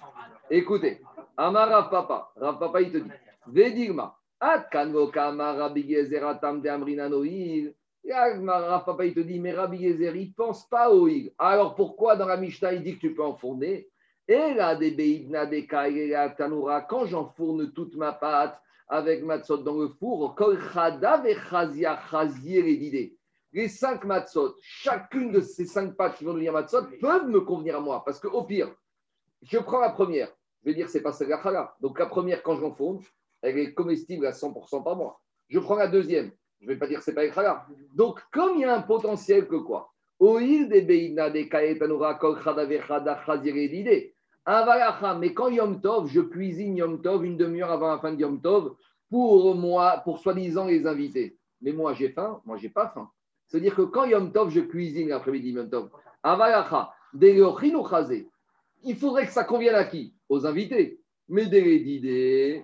[0.50, 1.00] Écoutez,
[1.36, 3.10] Amar Rav Papa, Rav Papa, il te dit,
[3.46, 4.16] Vedigma,
[4.72, 7.74] Kama Rabbi Yezer, Atam de
[8.08, 11.32] Rav Papa, il te dit, mais Rabbi Yezer, il ne pense pas au hig.
[11.38, 13.88] Alors pourquoi dans la Mishnah, il dit que tu peux enfourner
[14.26, 19.78] Et là, des Beidna, des Kaïla, Tanoura, quand j'enfourne toute ma pâte avec matzot dans
[19.78, 23.16] le four, Kol Chada, Chazia, Chazir et
[23.52, 27.76] Les cinq matzot, chacune de ces cinq pâtes qui vont devenir matzot peuvent me convenir
[27.76, 28.02] à moi.
[28.04, 28.74] Parce qu'au pire,
[29.42, 30.28] je prends la première,
[30.62, 31.76] je vais dire c'est pas celle-là.
[31.80, 33.00] Donc la première, quand je l'enfourne,
[33.42, 35.20] elle est comestible à 100% par mois.
[35.48, 37.66] Je prends la deuxième, je ne vais pas dire que ce n'est pas Ekhala.
[37.94, 39.92] Donc, comme il y a un potentiel que quoi?
[45.18, 48.40] Mais quand Yom Tov, je cuisine Yom Tov une demi-heure avant la fin de Yom
[48.40, 48.74] Tov
[49.08, 51.38] pour moi, pour soi-disant les invités.
[51.62, 53.10] Mais moi, j'ai faim, moi, j'ai pas faim.
[53.46, 55.88] C'est-à-dire que quand Yom Tov, je cuisine l'après-midi Yom Tov,
[58.82, 60.14] il faudrait que ça convienne à qui?
[60.28, 61.00] Aux invités.
[61.28, 62.62] Mais des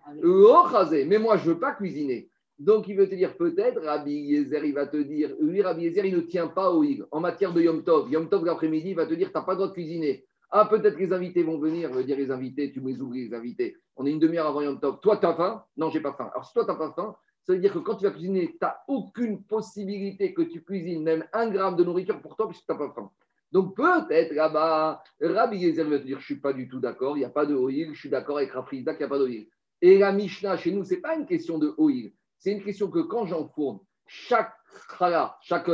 [1.06, 2.28] mais moi, je ne veux pas cuisiner.
[2.58, 6.06] Donc, il veut te dire peut-être, Rabbi Yezer, il va te dire, oui, Rabbi Yezer,
[6.06, 7.02] il ne tient pas au hig.
[7.10, 9.52] En matière de Yom Tov, Yom Tov l'après-midi, il va te dire, tu n'as pas
[9.52, 10.24] le droit de cuisiner.
[10.50, 11.90] Ah, peut-être que les invités vont venir.
[11.90, 13.76] veut dire les invités, tu me les ouvres, les invités.
[13.96, 15.00] On est une demi-heure avant Yom Tov.
[15.00, 15.64] Toi, tu as faim?
[15.76, 16.30] Non, j'ai pas faim.
[16.32, 17.14] Alors, si toi, tu n'as pas faim,
[17.46, 21.02] ça veut dire que quand tu vas cuisiner, tu n'as aucune possibilité que tu cuisines
[21.02, 23.10] même un gramme de nourriture pour toi puisque tu n'as pas faim.
[23.52, 27.16] Donc peut-être là-bas, Rabbi Yezer va te dire, je ne suis pas du tout d'accord,
[27.16, 29.18] il n'y a pas de oil, je suis d'accord avec Rafrizda qu'il n'y a pas
[29.18, 29.46] d'oil.
[29.80, 32.12] Et la Mishnah, chez nous, ce n'est pas une question de oil.
[32.38, 34.52] C'est une question que quand j'enfourne, chaque
[34.98, 35.68] chala, chaque,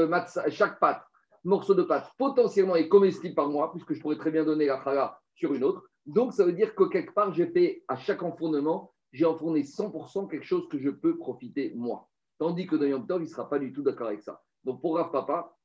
[0.48, 1.02] chaque pâte,
[1.44, 4.82] morceau de pâte, potentiellement est comestible par moi, puisque je pourrais très bien donner la
[4.82, 5.84] chala sur une autre.
[6.06, 10.28] Donc, ça veut dire que quelque part, j'ai fait à chaque enfournement, j'ai enfourné 100%
[10.28, 12.08] quelque chose que je peux profiter moi.
[12.38, 14.42] Tandis que dans Yom Tov, il ne sera pas du tout d'accord avec ça.
[14.64, 15.56] Donc, pour Rav Papa,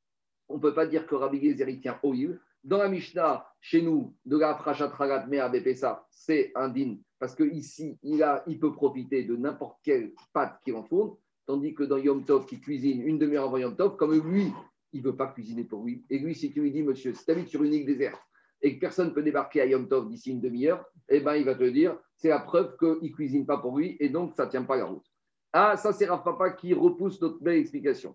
[0.49, 1.67] on ne peut pas dire que Rabbi Gezer
[2.03, 2.39] oil.
[2.67, 4.91] Dans la Mishnah, chez nous, de la Frachat
[5.27, 10.11] Mea ça, c'est un din parce qu'ici, il, a, il peut profiter de n'importe quelle
[10.33, 13.95] pâte qu'il enfourne, tandis que dans Yom Tov, qui cuisine une demi-heure avant Yom Tov,
[13.95, 14.51] comme lui,
[14.91, 16.05] il ne veut pas cuisiner pour lui.
[16.09, 18.21] Et lui, si tu lui dis, monsieur, si tu habites sur une île déserte
[18.61, 21.45] et que personne ne peut débarquer à Yom Tov d'ici une demi-heure, eh ben, il
[21.45, 24.45] va te dire, c'est la preuve qu'il ne cuisine pas pour lui et donc ça
[24.45, 25.05] ne tient pas la route.
[25.53, 28.13] Ah, ça, c'est Rav Papa qui repousse notre belle explication.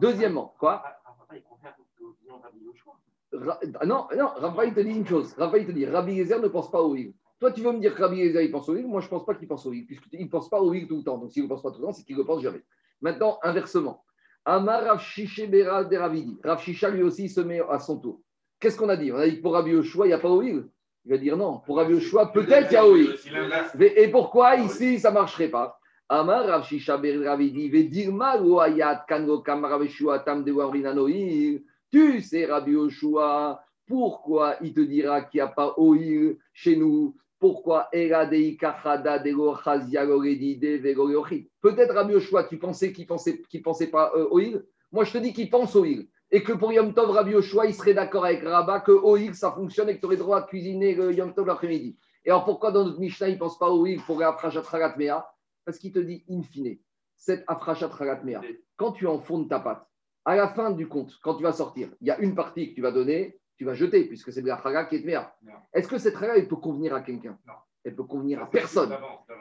[0.00, 0.82] Deuxièmement, quoi?
[3.32, 5.34] Non, non, Rav il te dit une chose.
[5.38, 7.14] Il te dit, Rabbi Yezer ne pense pas au livre.
[7.42, 8.88] Toi, tu veux me dire que Rabbi Eliezer, il pense au livre?
[8.88, 10.86] Moi, je ne pense pas qu'il pense au livre, puisqu'il ne pense pas au livre
[10.86, 11.18] tout le temps.
[11.18, 12.62] Donc, s'il ne pense pas tout le temps, c'est qu'il ne le pense jamais.
[13.00, 14.04] Maintenant, inversement.
[14.44, 16.38] Amar Rav de Ravidi.
[16.44, 18.20] Rav lui aussi, se met à son tour.
[18.60, 19.10] Qu'est-ce qu'on a dit?
[19.10, 20.66] On a dit que pour Rabbi Yoshua, il n'y a pas au livre.
[21.04, 21.58] Il va dire non.
[21.66, 23.16] Pour Rabbi Yoshua, peut-être qu'il y a au livre.
[23.80, 25.80] Et pourquoi ici, ça ne marcherait pas?
[26.08, 27.68] Amar Rav Shisha Ravidi.
[27.70, 29.84] Ve dire mal ou ayat kango kamarav
[30.24, 30.52] tam de
[31.92, 37.14] Tu sais, Rabbi Yoshua, pourquoi il te dira qu'il n'y a pas oil chez nous?
[37.38, 38.24] Pourquoi Peut-être
[41.94, 44.64] Rabbi Yoshua, tu pensais qu'il pensait, qu'il pensait pas euh, oil.
[44.90, 46.08] Moi, je te dis qu'il pense oil.
[46.30, 49.52] Et que pour Yom Tov, Rabbi Yoshua, il serait d'accord avec Rabat que oil, ça
[49.52, 51.98] fonctionne et que tu aurais droit à cuisiner le Yom Tov l'après-midi.
[52.24, 55.26] Et alors, pourquoi dans notre Mishnah, il ne pense pas oil pour Afrachat Ragat Mea
[55.66, 56.78] Parce qu'il te dit in fine,
[57.16, 58.40] cette Afrachat Ragat Mea,
[58.76, 59.86] quand tu enfournes ta pâte,
[60.24, 62.74] À la fin du compte, quand tu vas sortir, il y a une partie que
[62.76, 65.32] tu vas donner, tu vas jeter, puisque c'est de la Haga qui est meilleure.
[65.72, 67.38] Est-ce que cette Haga, elle peut convenir à quelqu'un?
[67.84, 68.96] Elle peut convenir à personne.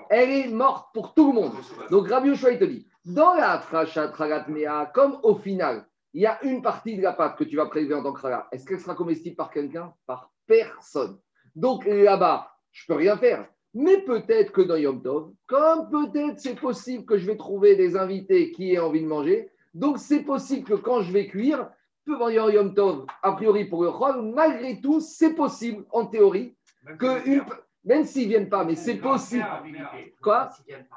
[0.10, 1.54] Elle est morte pour tout le monde.
[1.92, 4.12] Donc Rabbi Yoshua, il te dit, dans la Trachat
[4.48, 7.68] Mea, comme au final, il y a une partie de la pâte que tu vas
[7.68, 9.94] prélever en tant que est-ce qu'elle sera comestible par quelqu'un?
[10.06, 11.20] Par personne.
[11.56, 13.48] Donc là-bas, je ne peux rien faire.
[13.74, 17.96] Mais peut-être que dans Yom Tov, comme peut-être c'est possible que je vais trouver des
[17.96, 21.70] invités qui aient envie de manger, donc c'est possible que quand je vais cuire,
[22.06, 26.56] peu Yom Tov, a priori pour le malgré tout, c'est possible, en théorie,
[27.00, 27.44] que une,
[27.86, 29.46] même s'ils ne viennent pas, mais c'est possible.
[30.22, 30.50] Quoi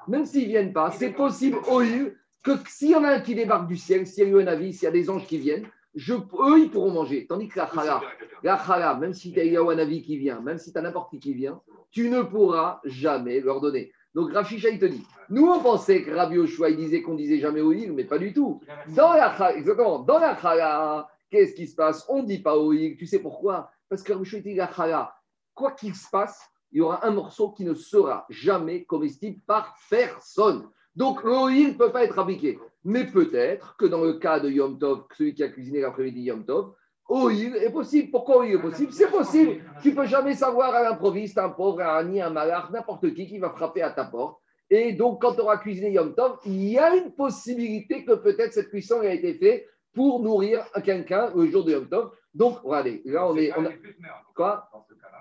[0.08, 3.20] Même s'ils ne viennent pas, c'est possible au lieu que s'il y en a un
[3.20, 5.26] qui débarque du ciel, s'il y a eu un avis, s'il y a des anges
[5.26, 7.26] qui viennent, je, eux, ils pourront manger.
[7.26, 8.02] Tandis que la chala,
[8.42, 11.10] la chala même si tu as un avis qui vient, même si tu as n'importe
[11.10, 11.60] qui qui vient,
[11.90, 13.92] tu ne pourras jamais leur donner.
[14.14, 17.38] Donc Rafisha, il te dit, nous on pensait que Rabbi Oshua, il disait qu'on disait
[17.38, 18.60] jamais Oïl, mais pas du tout.
[18.88, 22.04] Dans la exactement, dans la chala, qu'est-ce qui se passe?
[22.08, 23.70] On ne dit pas Oïl, tu sais pourquoi?
[23.88, 25.14] Parce que Rabbi Oshua, il dit la chala,
[25.54, 26.40] quoi qu'il se passe,
[26.74, 30.68] il y aura un morceau qui ne sera jamais comestible par personne.
[30.96, 32.58] Donc l'oïl ne peut pas être appliqué.
[32.84, 36.44] Mais peut-être que dans le cas de Yom Tov, celui qui a cuisiné l'après-midi Yom
[36.44, 36.74] Tov,
[37.08, 38.10] Oïl est possible.
[38.10, 38.92] Pourquoi Oïl est possible?
[38.92, 39.62] C'est possible.
[39.82, 43.26] Tu ne peux jamais savoir à l'improviste, un pauvre, un ani, un malard, n'importe qui
[43.26, 44.40] qui va frapper à ta porte.
[44.70, 48.52] Et donc, quand tu auras cuisiné Yom Tov, il y a une possibilité que peut-être
[48.54, 52.12] cette cuisson a été faite pour nourrir quelqu'un le jour de Yom Tov.
[52.34, 53.52] Donc, regardez, là, on est.
[53.56, 53.70] On a...
[54.34, 54.68] Quoi?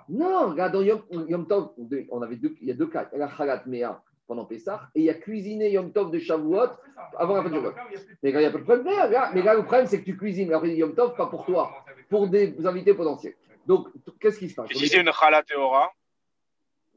[0.10, 1.72] Non, regarde, dans Yom, Tov,
[2.10, 3.10] on avait deux, il y a deux cas.
[3.14, 6.70] La Khalat Mea pendant Pessah, et il y a cuisiné Yom Tov de Shavuot
[7.18, 7.74] avant la fin de Shavuot.
[8.22, 8.86] Mais il n'y a pas de problème.
[8.86, 12.28] Mais là, le problème, c'est que tu cuisines la Yom Tov, pas pour toi, pour
[12.28, 13.36] des invités potentiels.
[13.66, 13.88] Donc,
[14.20, 14.70] qu'est-ce qui se passe?
[14.72, 15.92] Si c'est une Khala Théora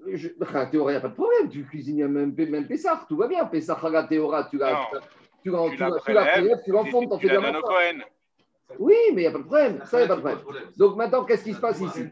[0.08, 1.48] il n'y a pas de problème.
[1.48, 3.44] Tu cuisines même, même Pessah, tout va bien.
[3.46, 4.88] Pessah, Khala Théora, tu la,
[5.42, 7.60] tu la, tu la, tu la, tu l'enfondes, t'en fais de la
[8.78, 9.80] Oui, mais il n'y a pas de problème.
[9.84, 10.64] Ça, il n'y a pas de problème.
[10.76, 12.04] Donc maintenant, qu'est-ce qui se passe ici?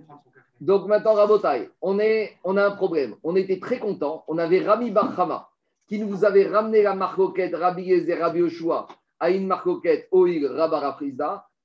[0.60, 3.16] Donc maintenant, Rabotai, on, a un problème.
[3.22, 4.24] On était très contents.
[4.28, 5.48] On avait Rami Barhama
[5.88, 8.86] qui nous avait ramené la marcoquette Rabbi Yezer, Rabbi Yoshua
[9.20, 10.98] à une marcoquette Oïg, Rabara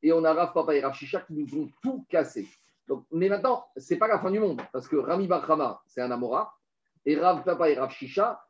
[0.01, 2.47] Et on a Rav Papa et Rav Shisha qui nous ont tout cassé.
[3.11, 6.11] Mais maintenant, ce n'est pas la fin du monde parce que Rami Barhama, c'est un
[6.11, 6.53] Amora.
[7.05, 8.43] Et Rav Papa et Rav Shisha,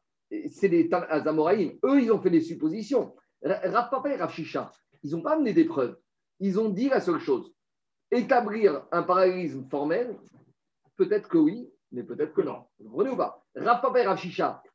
[0.52, 1.78] c'est des Amoraïm.
[1.84, 3.14] Eux, ils ont fait des suppositions.
[3.44, 4.72] Rav Papa et Rav Shisha,
[5.04, 5.98] ils n'ont pas amené des preuves.
[6.40, 7.54] Ils ont dit la seule chose
[8.12, 10.16] établir un parallélisme formel,
[10.98, 12.64] peut-être que oui, mais peut-être que non.
[12.80, 13.44] Vous comprenez ou pas?
[13.56, 14.20] Rav et Rav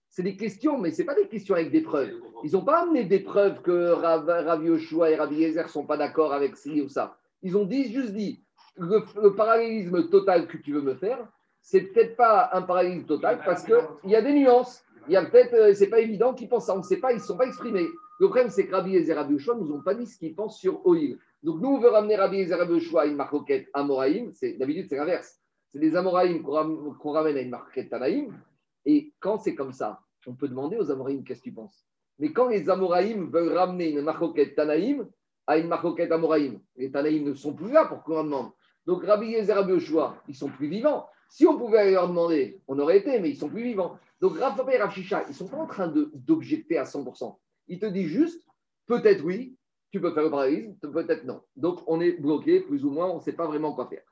[0.09, 2.12] c'est des questions, mais ce n'est pas des questions avec des preuves.
[2.44, 5.97] Ils n'ont pas amené des preuves que Rav, Rav et Rav Yezer ne sont pas
[5.97, 7.16] d'accord avec ci ou ça.
[7.42, 8.40] Ils ont dit, juste dit,
[8.77, 11.18] le, parallélisme total que tu veux me faire,
[11.62, 14.85] c'est peut-être pas un parallélisme total parce qu'il y a des nuances.
[15.09, 17.12] Il y a peut-être, euh, c'est pas évident qu'ils pensent ça, on ne sait pas,
[17.12, 17.87] ils ne sont pas exprimés.
[18.20, 20.59] Le problème, c'est que Yezer et Rav Yoshua nous ont pas dit ce qu'ils pensent
[20.59, 21.18] sur Oil.
[21.44, 24.33] Donc nous, on veut ramener Rabbi Ezer à une marcoquette Amoraïm.
[24.59, 25.38] D'habitude, c'est l'inverse.
[25.70, 28.35] C'est des Amoraïm qu'on ramène à une marcoquette Tanaïm.
[28.87, 31.85] Et quand c'est comme ça, on peut demander aux Amoraïm qu'est-ce que tu penses?
[32.18, 35.07] Mais quand les Amoraïm veulent ramener une marcoquette Tanaïm
[35.46, 38.50] à une marcoquette Amoraïm, les Tanaïm ne sont plus là pour qu'on leur demande.
[38.87, 39.74] Donc Rabbi Yezer Rabbi
[40.28, 41.07] ils sont plus vivants.
[41.28, 43.98] Si on pouvait leur demander, on aurait été, mais ils sont plus vivants.
[44.20, 47.37] Donc Rav et Rav Shisha, ils sont pas en train d'objecter à 100%.
[47.68, 48.46] Ils te disent juste,
[48.87, 49.59] peut-être oui,
[49.94, 51.40] tu peux faire le parallélisme, peut-être non.
[51.54, 54.02] Donc, on est bloqué, plus ou moins, on ne sait pas vraiment quoi faire.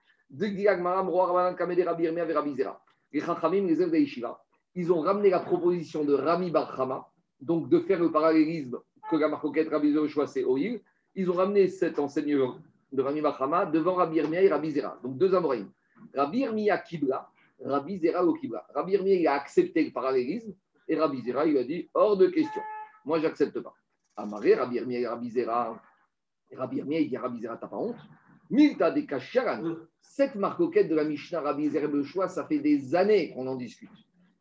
[4.75, 7.09] Ils ont ramené la proposition de Rami Barhama,
[7.41, 8.79] donc de faire le parallélisme
[9.11, 10.81] que la marcoquette Rabbi Zera c'est Oil.
[11.17, 12.59] Ils ont ramené cet enseignement
[12.93, 15.69] de Rami Barhama devant Rabbi Irmia et Rabbi Zera, donc deux Amoraïm.
[16.15, 17.29] Rabbi Irmia Kibla,
[17.61, 18.65] Rabbi Zera au Kibla.
[18.73, 20.55] Rabbi Irmia, a accepté le parallélisme
[20.87, 22.63] et Rabbi Zera, il a dit hors de question.
[23.05, 23.75] Moi, j'accepte pas.
[24.17, 25.81] Amaré, Rabbi Irmia, Rabbi Zera.
[26.55, 27.97] Rabbi dit Rabbi Zera, t'as pas honte?
[28.51, 29.77] Milta de Kasharan.
[30.01, 33.91] Cette marcoquette de la Mishnah, Rabbi Zera Beuchoua, ça fait des années qu'on en discute.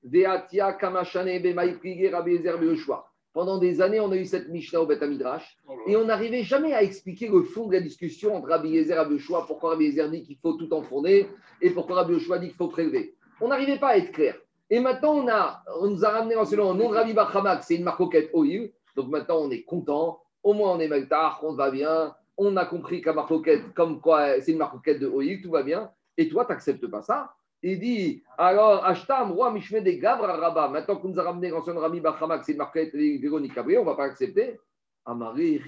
[0.03, 3.11] Veatia Kamashane Bemaïprige, Rabbi Zera Beuchoua.
[3.33, 5.57] Pendant des années, on a eu cette Mishnah au Beth Midrash
[5.87, 8.97] et on n'arrivait jamais à expliquer le fond de la discussion entre Rabbi Yezer et
[8.97, 11.29] Rabbi pourquoi Rabbi Yezer dit qu'il faut tout enfourner
[11.61, 13.15] et pourquoi Rabbi Yoshua dit qu'il faut prélever?
[13.39, 14.35] On n'arrivait pas à être clair.
[14.69, 17.75] Et maintenant, on, a, on nous a ramené en selon nom de Rabbi Bachamak, c'est
[17.75, 20.21] une marcoquette Oil, donc maintenant, on est content.
[20.43, 22.15] Au moins, on est Meltar, on va bien.
[22.37, 25.91] On a compris qu'à marcoquette, comme quoi c'est une marcoquette de Oïl, tout va bien.
[26.17, 30.69] Et toi, tu n'acceptes pas ça Il dit alors, Ashtam, roi Mishme des Gabra Rabat.
[30.69, 33.85] Maintenant qu'on nous a ramené l'ancien Rami Bachamak, c'est une marcoquette Véronique Cabré, on ne
[33.85, 34.59] va pas accepter.
[35.05, 35.61] Amari.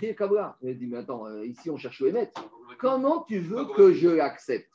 [0.61, 2.13] Il dit mais attends, euh, ici, on cherche le.
[2.79, 4.69] Comment tu veux que je l'accepte?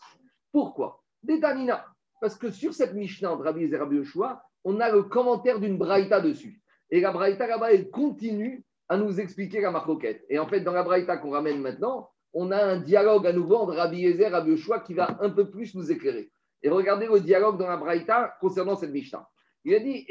[0.53, 1.03] Pourquoi?
[1.23, 1.87] Détanina.
[2.21, 5.79] Parce que sur cette Mishnah de Rabbi et Rabbi Yoshua, on a le commentaire d'une
[5.79, 6.61] braïta dessus.
[6.91, 10.25] Et la Braïta là-bas, elle continue à nous expliquer la marcoquette.
[10.31, 13.57] Et en fait, dans la Braïta qu'on ramène maintenant, on a un dialogue à nouveau
[13.57, 16.31] entre Rabbi Yezer et Rabbi Yoshua qui va un peu plus nous éclairer.
[16.63, 19.29] Et regardez le dialogue dans la Braïta concernant cette Mishnah.
[19.65, 20.07] Il a dit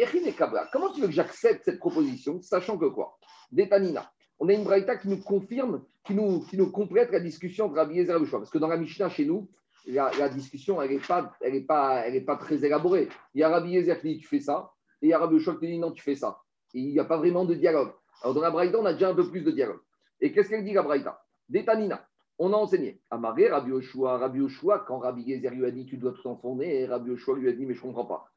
[0.71, 3.17] comment tu veux que j'accepte cette proposition, sachant que quoi?
[3.51, 4.11] Détanina.
[4.39, 7.75] On a une Braïta qui nous confirme, qui nous, qui nous complète la discussion entre
[7.75, 8.39] Rabbi Yezer et Rabbi Yoshua.
[8.39, 9.49] Parce que dans la Mishnah, chez nous,
[9.87, 11.33] la, discussion, elle n'est pas,
[11.67, 13.09] pas, pas très élaborée.
[13.33, 15.35] Il y a Rabbi Yezer qui dit tu fais ça, et il y a Rabbi
[15.35, 16.39] Yoshua qui dit non, tu fais ça.
[16.73, 17.91] Il n'y a pas vraiment de dialogue.
[18.21, 19.79] Alors dans la Braïta, on a déjà un peu plus de dialogue.
[20.19, 21.23] Et qu'est-ce qu'elle dit la Braïta?
[21.49, 22.05] Détanina.
[22.39, 23.01] On a enseigné.
[23.09, 26.85] Amaré, Rabbi Yoshua, Rabbi Yoshua, quand Rabbi Yezer lui a dit tu dois tout enfourner,
[26.85, 28.29] Rabbi Yoshua lui a dit mais je ne comprends pas.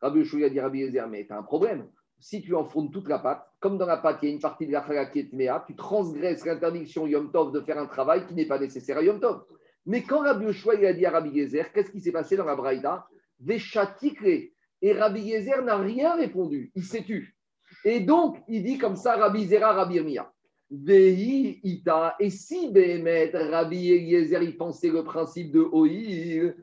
[0.00, 1.86] Rabbi Yoshua lui a dit Rabbi Yezer, mais tu as un problème.
[2.18, 4.66] Si tu enfournes toute la pâte, comme dans la pâte, il y a une partie
[4.66, 8.26] de la chala qui est méa, tu transgresses l'interdiction Yom Tov de faire un travail
[8.26, 9.44] qui n'est pas nécessaire à Yom Tov.
[9.84, 12.56] Mais quand Rabbi Yoshua a dit à Rabbi Yezer, qu'est-ce qui s'est passé dans la
[12.56, 13.06] Braïda
[14.82, 16.70] Et Rabbi Yezer n'a rien répondu.
[16.74, 17.36] Il s'est tu.
[17.84, 20.30] Et donc, il dit comme ça, Rabbi Zera, Rabbi Irmia.
[20.70, 22.16] Ita.
[22.18, 26.54] Et si Behemet, Rabbi Eliezer, il pensait le principe de Oïl,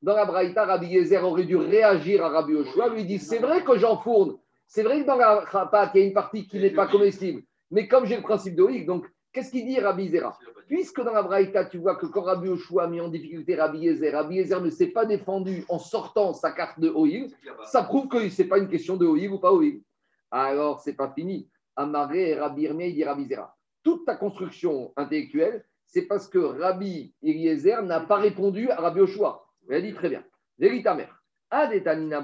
[0.00, 3.64] dans la Braïta, Rabbi Eliezer aurait dû réagir à Rabbi Yoshua, lui dit c'est vrai
[3.64, 4.36] que j'enfourne,
[4.66, 7.42] c'est vrai que dans la pâte, il y a une partie qui n'est pas comestible,
[7.70, 11.12] mais comme j'ai le principe de Oïl, donc qu'est-ce qu'il dit Rabbi Zera Puisque dans
[11.12, 14.36] la Braïta, tu vois que quand Rabbi Yoshua a mis en difficulté Rabbi Yezer, Rabbi
[14.36, 17.32] Yezer ne s'est pas défendu en sortant sa carte de Oïl,
[17.64, 19.82] ça prouve que ce n'est pas une question de Oïl ou pas Oïl.
[20.30, 21.48] Alors, c'est pas fini.
[21.76, 23.56] Amaré Rabbi Irmé, il dit Rabbi Zera.
[23.82, 29.46] Toute ta construction intellectuelle, c'est parce que Rabbi Eliezer n'a pas répondu à Rabbi Yoshua.
[29.68, 30.24] Il a dit très bien.
[30.58, 31.22] Vérita mère.
[31.50, 32.22] Adetanina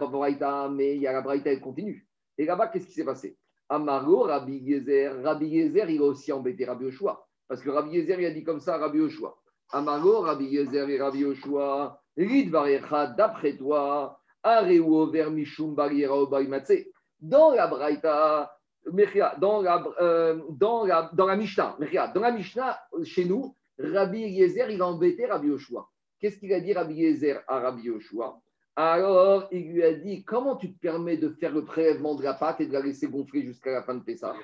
[0.70, 2.06] mais il y a la Braïta, elle continue.
[2.36, 3.38] Et là-bas, qu'est-ce qui s'est passé?
[3.68, 7.26] Amaro, Rabbi Yezer, Rabbi Yezer, il a aussi embêté Rabbi Yoshua.
[7.48, 9.36] Parce que Rabbi Yezer, il a dit comme ça à Rabbi Yoshua.
[9.72, 12.50] Amaro, Rabbi Yezer et Rabbi Yoshua, Rid
[13.16, 15.74] d'après toi, Areu ver Mishum
[17.20, 18.56] Dans la Braïta,
[19.38, 21.76] dans la, euh, dans la, dans la Mishnah,
[22.14, 25.88] dans la Mishnah, chez nous, Rabbi Yezer, il a embêté Rabbi Yoshua.
[26.20, 28.38] Qu'est-ce qu'il a dit Rabbi Yezer à Rabbi Yoshua?
[28.76, 32.34] Alors, il lui a dit Comment tu te permets de faire le prélèvement de la
[32.34, 34.34] pâte et de la laisser gonfler jusqu'à la fin de Pessah?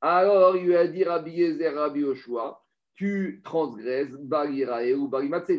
[0.00, 2.62] Alors, il lui a dit Rabbi Yezer, Rabbi Yoshua,
[2.94, 5.52] tu transgresses Barirae ou Barimatse.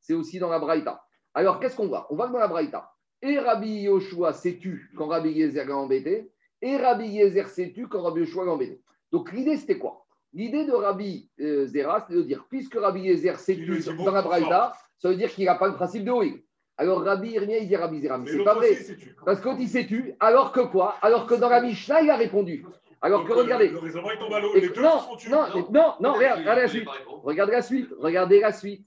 [0.00, 1.02] C'est aussi dans la Braïta.
[1.34, 2.06] Alors, qu'est-ce qu'on voit?
[2.10, 2.90] On voit que dans la Braïta,
[3.22, 6.30] et Rabbi Yoshua s'est tu quand Rabbi Yezer l'a embêté,
[6.60, 8.82] et Rabbi Yezer s'est tu quand Rabbi Yoshua l'a embêté?
[9.10, 10.04] Donc, l'idée, c'était quoi?
[10.34, 14.22] L'idée de Rabbi euh, Zera, c'était de dire, puisque Rabbi Yezer s'est tu dans la
[14.22, 16.44] Braïta, ça veut dire qu'il n'a pas le principe de Oïg.
[16.76, 18.76] Alors Rabbi Irmia, il dit Rabbi Zera, mais, c'est pas vrai.
[19.24, 20.96] Parce qu'il il s'est tu, alors que quoi?
[21.02, 22.64] Alors que dans la Mishnah, il a répondu.
[23.00, 23.68] Alors que regardez.
[23.68, 26.88] Le, non, non, non, non, regarde, regardez la suite.
[27.24, 27.88] Regardez la suite.
[27.98, 28.86] Regardez la suite.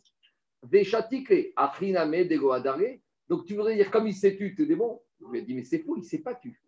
[0.64, 2.98] Veshatikre, Achiname, Degoadare.
[3.30, 5.02] Donc tu voudrais dire, comme il s'est tu, tu es bon.
[5.20, 6.60] Je lui ai dit, mais c'est faux, il ne s'est pas tu.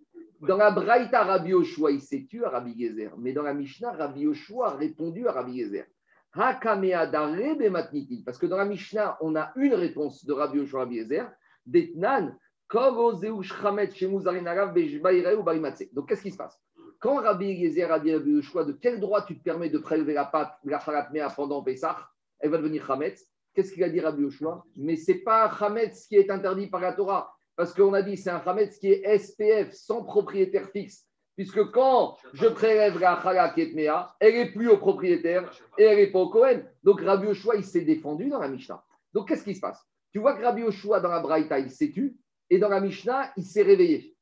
[0.41, 3.11] Dans la Braïta, Rabbi Yoshua, il s'est tu à Rabbi Gezer.
[3.17, 5.85] Mais dans la Mishnah, Rabbi Yoshua a répondu à Rabbi Gezer.
[6.33, 6.59] Parce
[8.37, 11.31] que dans la Mishnah, on a une réponse de Rabbi Yoshua Rabbi Gezer.
[11.65, 12.37] Detnan,
[15.93, 16.59] donc qu'est-ce qui se passe?
[16.99, 20.13] Quand Rabbi Eliezer a dit à Rabbi de quel droit tu te permets de prélever
[20.13, 21.97] la pâte, la Mea pendant Pessah,
[22.39, 23.25] elle va devenir Hametz.
[23.53, 24.65] Qu'est-ce qu'il a dit Rabbi Yoshua?
[24.75, 28.17] Mais ce n'est pas Hametz qui est interdit par la Torah, parce qu'on a dit
[28.17, 31.06] c'est un Hametz qui est SPF, sans propriétaire fixe.
[31.37, 36.11] Puisque quand je prélève la Chala qui elle n'est plus au propriétaire et elle n'est
[36.11, 36.65] pas au Kohen.
[36.83, 38.83] Donc Rabbi Yoshua, il s'est défendu dans la Mishnah.
[39.13, 39.85] Donc qu'est-ce qui se passe?
[40.11, 42.17] Tu vois que Rabbi Yoshua, dans la Braïta, il s'est tu,
[42.49, 44.15] et dans la Mishnah, il s'est réveillé.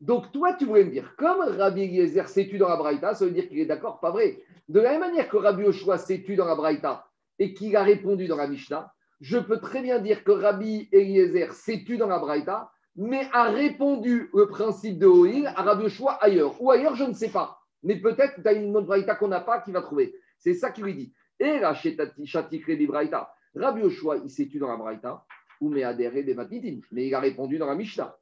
[0.00, 3.24] Donc, toi, tu voulais me dire, comme Rabbi Eliezer s'est tu dans la Braïta, ça
[3.24, 4.42] veut dire qu'il est d'accord, pas vrai.
[4.68, 7.06] De la même manière que Rabbi Oshua s'est tu dans la Braïta
[7.38, 11.52] et qu'il a répondu dans la Mishnah, je peux très bien dire que Rabbi Eliezer
[11.52, 16.12] s'est tu dans la Braïta, mais a répondu le principe de Oïl à Rabbi Oshua
[16.22, 16.60] ailleurs.
[16.60, 17.60] Ou ailleurs, je ne sais pas.
[17.82, 20.14] Mais peut-être tu as une autre Braïta qu'on n'a pas qui va trouver.
[20.38, 21.12] C'est ça qu'il lui dit.
[21.38, 23.32] Et la Chatikre di Braïta.
[23.54, 25.24] Rabbi Oshua, il s'est tu dans la Braïta,
[25.60, 26.36] ou mais adhéré des
[26.92, 28.16] Mais il a répondu dans la Mishnah.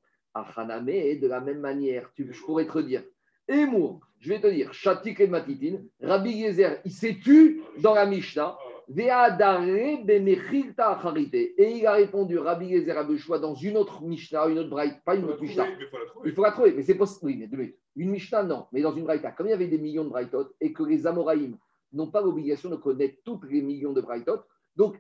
[0.87, 3.03] Et de la même manière, je pourrais te dire,
[3.49, 8.07] Emour, je vais te dire, Chatik et Matitin, Rabbi Yezer, il s'est tu dans la
[8.07, 8.57] Mishnah,
[8.91, 9.05] et
[11.77, 15.25] il a répondu, Rabbi Yezer Abishua, dans une autre Mishnah, une autre Braïta, pas une
[15.27, 15.67] autre Mishnah.
[16.25, 17.27] Il faut la trouver, mais c'est possible.
[17.27, 19.33] Oui, mais une Mishnah, non, mais dans une Braïta.
[19.33, 21.59] Comme il y avait des millions de Braïtot et que les Amoraïm
[21.93, 24.41] n'ont pas l'obligation de connaître tous les millions de Braïtot,
[24.75, 24.97] donc,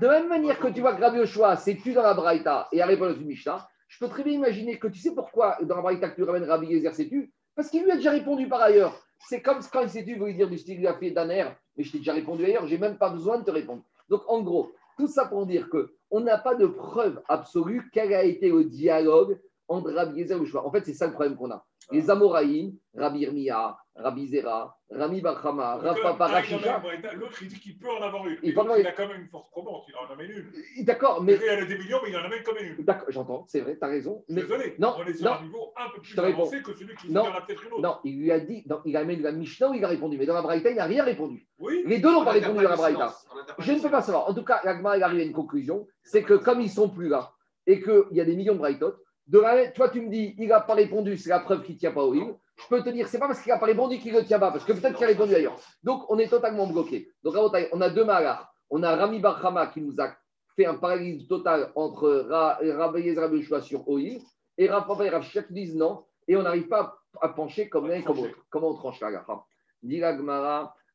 [0.00, 2.68] de la même manière que tu vois que Rabbi Yoshua s'est tu dans la Braïta
[2.70, 5.58] et a répondu dans une Mishnah, je peux très bien imaginer que tu sais pourquoi
[5.62, 8.46] dans la Braïta que tu ramènes Rabbi Yezer sais-tu Parce qu'il lui a déjà répondu
[8.46, 9.00] par ailleurs.
[9.18, 11.98] C'est comme quand il s'est tu voulait dire du fait d'un air, mais je t'ai
[11.98, 13.82] déjà répondu ailleurs, j'ai même pas besoin de te répondre.
[14.08, 18.12] Donc en gros, tout ça pour dire que on n'a pas de preuve absolue quel
[18.14, 21.66] a été le dialogue entre Rabbi et En fait, c'est ça le problème qu'on a.
[21.90, 26.82] Les Amoraïm, Rabbi Irmia, Rabbi Zera, Rami Bachama, Rafa Parachisha.
[27.14, 28.38] L'autre, il dit qu'il peut en avoir une.
[28.42, 30.84] Il, il a quand même une force probante, il en amène une.
[30.84, 31.34] D'accord, mais.
[31.34, 32.84] Il a des millions, mais il en amène quand même une.
[32.84, 34.24] D'accord, j'entends, c'est vrai, tu as raison.
[34.28, 34.42] Mais...
[34.42, 37.22] Désolé, non, on est sur un niveau un peu plus avancé que celui qui non,
[37.22, 37.82] en a peut-être une autre.
[37.82, 40.18] Non, il lui a dit, non, il a amené la Mishnah où il a répondu,
[40.18, 41.46] mais dans la Braïta, il n'a rien répondu.
[41.58, 41.82] Oui.
[41.86, 43.14] Les deux n'ont pas répondu dans la Braïta.
[43.58, 44.28] Je ne peux pas savoir.
[44.28, 46.88] En tout cas, l'Agma, il arrive à une conclusion c'est que comme ils ne sont
[46.88, 47.32] plus là
[47.66, 48.94] et qu'il y a des millions de Braïtot,
[49.26, 51.80] de la, toi, tu me dis, il n'a pas répondu, c'est la preuve qu'il ne
[51.80, 53.98] tient pas au livre je peux te dire, c'est pas parce qu'il n'a pas répondu
[53.98, 55.58] qu'il ne tient pas, parce que peut-être qu'il a répondu ailleurs.
[55.82, 57.10] Donc, on est totalement bloqué.
[57.22, 58.52] Donc, on a deux malars.
[58.70, 60.14] On a Rami Barhama qui nous a
[60.56, 64.20] fait un paralyse total entre Rabbi Yezer sur Oïl
[64.56, 68.02] et Rafa et Rav qui disent non, et on n'arrive pas à pencher comme l'un
[68.02, 68.38] comme l'autre.
[68.50, 69.44] Comment on tranche la gacha
[69.82, 70.02] Dit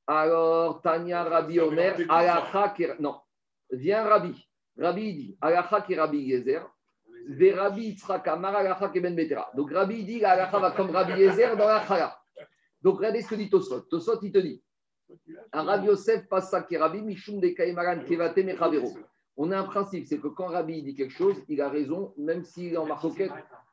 [0.07, 3.17] alors Tania Rabbi Omer, Alacha Non,
[3.69, 4.49] viens Rabbi.
[4.77, 6.67] Rabbi dit, Alacha qui Rabbi Yezer,
[7.29, 7.51] Donc
[9.71, 12.19] Rabbi dit la va comme Rabbi Yezer dans la Chala.
[12.81, 13.81] Donc regardez ce que dit Tosot.
[13.81, 14.63] Tosot, il te dit
[15.51, 18.91] un Rabbi Yosef passe ça qui Rabbi Mishum de Kaimaran Kevate Mechavero.
[19.37, 22.43] On a un principe, c'est que quand Rabbi dit quelque chose, il a raison, même
[22.43, 23.31] s'il est en marcoquette.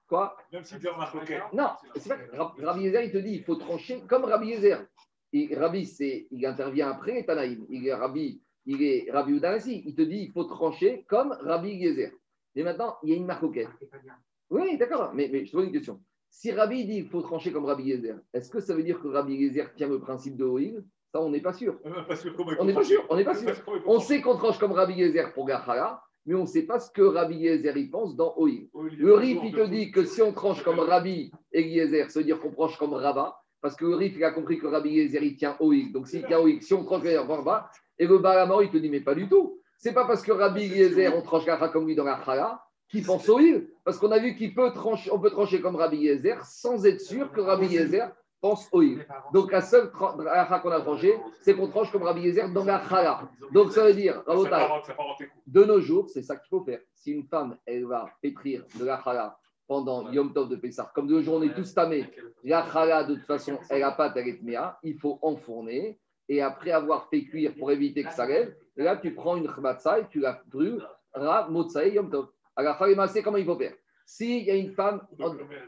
[0.08, 0.36] Quoi?
[0.52, 1.42] Même s'il est en marcoquette.
[1.52, 2.28] Non, c'est vrai.
[2.32, 4.86] Rabbi Yezer, il te dit il faut trancher comme Rabbi Yezer.
[5.32, 7.66] Et Rabbi, c'est, il intervient après Tanaïm.
[7.68, 9.82] Il est Rabbi, il est Rabbi Udanasi.
[9.86, 12.12] Il te dit il faut trancher comme Rabbi Yezer.
[12.56, 13.68] Mais maintenant, il y a une marcoquette.
[14.50, 16.00] Oui, d'accord, mais, je te pose une question.
[16.30, 19.08] Si Rabbi dit qu'il faut trancher comme Rabbi Yezer, est-ce que ça veut dire que
[19.08, 20.82] Rabbi Yezer tient le principe de Oïl?
[21.12, 21.78] Ça, on n'est pas sûr.
[21.84, 23.06] on n'est pas sûr.
[23.10, 23.54] On n'est pas sûr.
[23.86, 26.90] On sait qu'on tranche comme Rabbi Yezer pour Gachala, mais on ne sait pas ce
[26.90, 28.68] que Rabbi Yezer y pense dans Oïl.
[28.74, 32.40] Le Rif, il te dit que si on tranche comme Rabbi Eliezer, ça veut dire
[32.40, 35.36] qu'on tranche comme Rabat, parce que le Rif, il a compris que Rabbi Yezer, il
[35.36, 35.92] tient Oïl.
[35.92, 38.90] Donc s'il tient Oïl, si on tranche comme Rabat, et le Balama, il te dit,
[38.90, 39.60] mais pas du tout.
[39.78, 43.28] C'est pas parce que Rabbi Yezer, on tranche comme lui dans la Chala, qu'il pense
[43.28, 43.68] au il.
[43.84, 47.00] Parce qu'on a vu qu'on peut trancher, on peut trancher comme Rabbi Yezer sans être
[47.00, 48.10] sûr que Rabbi Yezer
[48.40, 49.06] pense au il.
[49.32, 52.80] Donc la seule qu'on a tranché, c'est qu'on tranche comme Rabbi Yezer dans la.
[53.52, 54.22] Donc ça veut dire,
[55.46, 56.80] de nos jours, c'est ça qu'il faut faire.
[56.94, 61.08] Si une femme, elle va pétrir de la Chala pendant Yom Tov de Pessah, comme
[61.08, 62.08] de journées tous tamés,
[62.44, 64.38] la de toute façon, elle n'a pas elle
[64.82, 65.98] il faut enfourner.
[66.28, 68.52] Et après avoir fait cuire pour éviter que ça lève,
[68.84, 72.28] là, tu prends une khmatsa et tu la brûles, ra, motsaï, yom tov.
[72.56, 73.74] Alors, c'est comment il faut faire?
[74.06, 75.02] S'il y a une femme,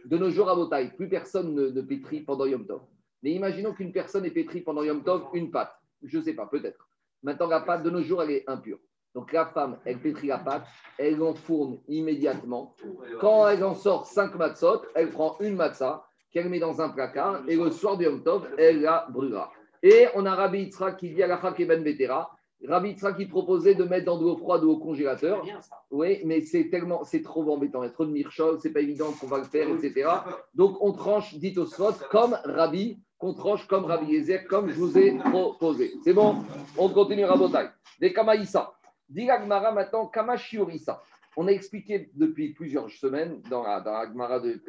[0.04, 2.82] de nos jours à Botaï, plus personne ne, pétrit pendant Yom Tov.
[3.22, 5.74] Mais imaginons qu'une personne est pétrie pendant Yom Tov une pâte.
[6.04, 6.88] Je ne sais pas, peut-être.
[7.24, 8.78] Maintenant, la pâte, de nos jours, elle est impure.
[9.12, 10.66] Donc, la femme, elle pétrit la pâte,
[10.98, 12.76] elle enfourne immédiatement.
[13.20, 17.42] Quand elle en sort 5 matzot, elle prend une matza qu'elle met dans un placard
[17.48, 19.50] et le soir de Yom Tov, elle la brûlera.
[19.82, 23.74] Et on a Rabbi Yitzhak qui dit à la Ben Betera, Rabbi Yitzhak qui proposait
[23.74, 25.44] de mettre dans de l'eau froide ou au congélateur.
[25.90, 27.82] Oui, mais c'est tellement, c'est trop embêtant.
[27.82, 30.10] Il y a trop de mirchol, c'est pas évident qu'on va le faire, etc.
[30.54, 31.66] Donc on tranche, dit au
[32.10, 35.94] comme Rabbi, qu'on tranche comme Rabbi Yezer, comme je vous ai proposé.
[36.02, 36.36] C'est bon?
[36.76, 37.68] On continue Rabotai.
[38.00, 38.72] Des Kamaïsa.
[39.08, 41.00] Dit l'Agmara maintenant, Kamashiorisa.
[41.36, 44.60] On a expliqué depuis plusieurs semaines dans la, dans de,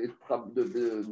[0.54, 1.06] de, de,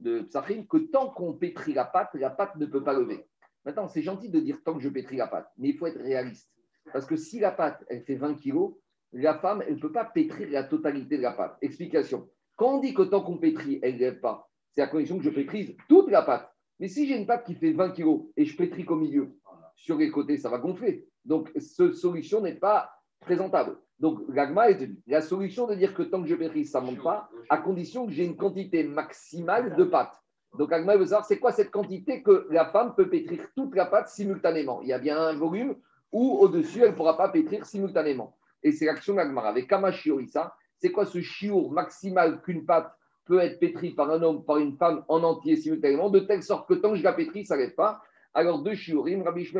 [0.00, 3.26] de Psachim que tant qu'on pétrit la pâte, la pâte ne peut pas lever.
[3.64, 6.00] Maintenant, c'est gentil de dire tant que je pétris la pâte, mais il faut être
[6.00, 6.50] réaliste.
[6.92, 8.74] Parce que si la pâte, elle fait 20 kilos,
[9.12, 11.56] la femme, elle ne peut pas pétrir la totalité de la pâte.
[11.60, 12.28] Explication.
[12.56, 15.24] Quand on dit que tant qu'on pétrit, elle ne lève pas, c'est à condition que
[15.24, 16.50] je pétrise toute la pâte.
[16.80, 19.36] Mais si j'ai une pâte qui fait 20 kilos et je pétris au milieu,
[19.76, 21.08] sur les côtés, ça va gonfler.
[21.24, 23.78] Donc, cette solution n'est pas présentable.
[23.98, 27.02] Donc, l'agma est la solution de dire que tant que je pétrise, ça ne monte
[27.02, 30.21] pas, à condition que j'ai une quantité maximale de pâte.
[30.58, 33.86] Donc, Agma veut savoir c'est quoi cette quantité que la femme peut pétrir toute la
[33.86, 34.82] pâte simultanément?
[34.82, 35.76] Il y a bien un volume
[36.12, 38.36] où au-dessus, elle ne pourra pas pétrir simultanément.
[38.62, 39.46] Et c'est l'action d'Agmar.
[39.46, 42.92] Avec Kamashiorisa, c'est quoi ce chiour maximal qu'une pâte
[43.24, 46.68] peut être pétrie par un homme, par une femme en entier simultanément, de telle sorte
[46.68, 48.02] que tant que je la pétris, ça n'arrête pas?
[48.34, 49.50] Alors, deux shiurim, Rabbi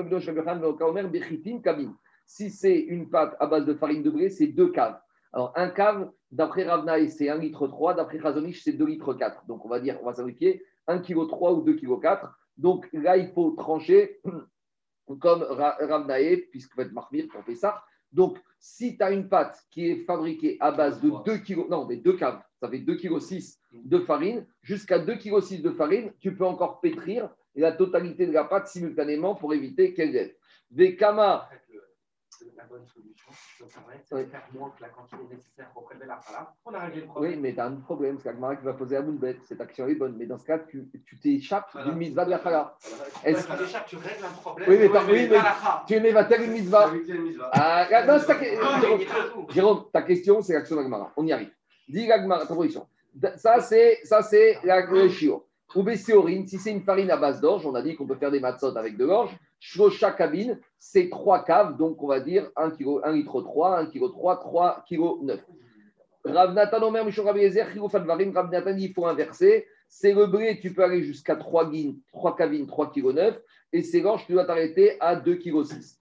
[1.62, 1.94] Kabin.
[2.26, 4.98] Si c'est une pâte à base de farine de blé, c'est deux caves.
[5.32, 9.46] Alors, un cave, d'après Ravnaï, c'est 1 litre 3, d'après Razonich, c'est 2 litres 4.
[9.46, 12.28] Donc, on va dire, on va simplifier, 1,3 kg ou 2,4 kg.
[12.56, 14.20] Donc là, il faut trancher
[15.20, 17.82] comme Ravnae, puisque va être marmire pour ça.
[18.12, 21.86] Donc, si tu as une pâte qui est fabriquée à base de 2 kg, non,
[21.86, 26.36] mais 2 caves, ça fait 2,6 kg de farine, jusqu'à 2,6 kg de farine, tu
[26.36, 30.30] peux encore pétrir la totalité de la pâte simultanément pour éviter qu'elle vienne.
[30.70, 31.48] Vekama,
[32.56, 36.20] la bonne solution, c'est de faire moins que la quantité nécessaire pour prélever la.
[36.64, 37.32] On a réglé le problème.
[37.32, 39.38] Oui, mais tu as un problème, c'est qu'Agmara qui va poser à bête.
[39.44, 40.88] Cette action est bonne, mais dans ce cas, tu,
[41.22, 42.76] t'échappes d'une mitzvah de la chala.
[43.24, 45.40] Est-ce que tu tu règles un problème Oui, mais, oui, mais
[45.86, 46.92] tu es vater une mitzvah.
[47.52, 49.52] Ah, non, ta...
[49.52, 51.12] Jérôme, ta question, c'est l'action d'Agmara.
[51.16, 51.52] On y arrive.
[51.88, 52.86] Dis l'Agmara, ta position.
[53.36, 55.46] Ça, c'est, la, le chiot.
[55.74, 58.40] Ou si c'est une farine à base d'orge, on a dit qu'on peut faire des
[58.40, 59.34] matzot avec de l'orge.
[59.64, 63.86] Chaque cabine, c'est trois caves, donc on va dire 1 kg, 1 litre 3, 1
[63.86, 65.40] kg 3, 3 kg 9.
[66.24, 69.68] Rav Nathan Omer, Mishon Rabbi Yezer, Rav Nathan, il faut inverser.
[69.86, 71.70] C'est le blé, tu peux aller jusqu'à 3,
[72.12, 73.40] 3 cabines, 3 kg 9,
[73.72, 76.00] et c'est l'orge, tu dois t'arrêter à 2 kg 6.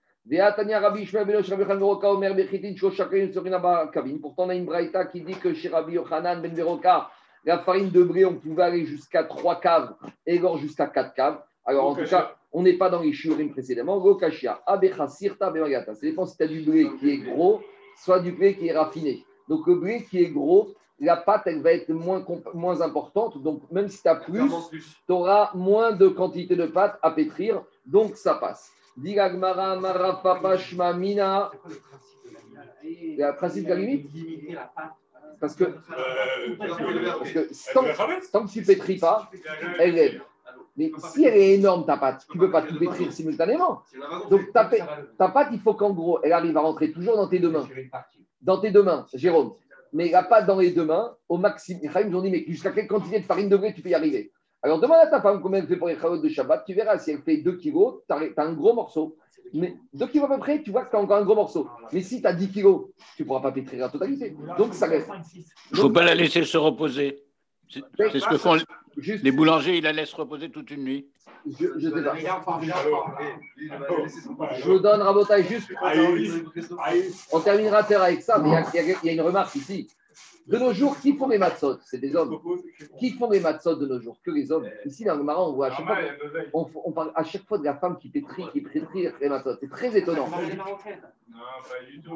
[4.22, 7.12] Pourtant, on a une braïta qui dit que chez Rabbi Yochanan Ben Beroka,
[7.46, 9.94] la farine de blé, on pouvait aller jusqu'à 3 caves
[10.26, 11.44] et l'or jusqu'à 4 caves.
[11.64, 14.00] Alors, en tout cas, on n'est pas dans les shiurim précédemment.
[14.00, 15.52] Gokashia, abecha, sirta,
[15.86, 17.62] Ça dépend si tu as du blé qui est gros,
[17.98, 19.26] soit du blé qui est raffiné.
[19.48, 23.42] Donc, le blé qui est gros, la pâte, elle va être moins, moins importante.
[23.42, 27.64] Donc, même si tu as plus, tu auras moins de quantité de pâte à pétrir.
[27.86, 28.72] Donc, ça passe.
[28.98, 31.52] Diragmara, Marapapa, Shmamina.
[32.84, 34.10] Le principe de la limite?
[35.40, 35.64] Parce que,
[36.58, 39.32] parce que tant, que tu ne pétris pas,
[39.80, 40.22] elle lève.
[40.78, 43.82] Mais si elle est énorme, ta pâte, tu ne peux pas tout pétrir simultanément.
[44.30, 44.70] Donc ta,
[45.18, 47.68] ta pâte, il faut qu'en gros, elle arrive à rentrer toujours dans tes deux mains.
[48.42, 49.54] Dans tes deux mains, Jérôme.
[49.94, 51.82] Mais la pâte dans les deux mains, au maximum.
[51.84, 53.94] Les ils ont dit, mais jusqu'à quelle quantité de farine de blé tu peux y
[53.94, 54.32] arriver?
[54.64, 56.98] Alors demande à ta femme combien elle fait pour les chalotes de Shabbat, tu verras,
[57.00, 59.18] si elle fait 2 kilos, tu as, un gros morceau.
[59.54, 61.68] Mais 2 kilos à peu près, tu vois que tu as encore un gros morceau.
[61.92, 62.86] Mais si tu as 10 kilos,
[63.18, 64.36] tu ne pourras pas pétrir la totalité.
[64.58, 65.10] Donc ça reste.
[65.72, 67.24] Il ne faut pas la laisser se reposer.
[67.68, 68.64] C'est ce que font les
[69.32, 71.08] boulangers, ils la laissent reposer toute une nuit.
[71.60, 71.68] Je
[74.68, 75.70] vous donne Rabotaille juste.
[77.32, 79.88] On terminera avec ça, mais il y, a une remarque ici.
[80.48, 81.78] De nos jours, qui font les matzot?
[81.84, 82.40] C'est des hommes.
[83.00, 84.18] Qui font les matzot de nos jours?
[84.24, 84.68] Que les hommes.
[84.86, 85.98] Ici, dans le Marin, on voit à chaque fois,
[86.54, 89.56] on, parle à chaque fois de la femme qui pétrit, qui pétrit les matzot.
[89.60, 90.28] C'est très étonnant.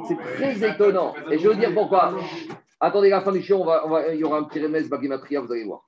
[0.07, 1.13] C'est très étonnant.
[1.31, 2.15] Et je veux dire pourquoi.
[2.79, 4.89] Attendez la fin du chiot, on va, on va, il y aura un petit remède
[4.89, 5.85] bagimatria, vous allez voir.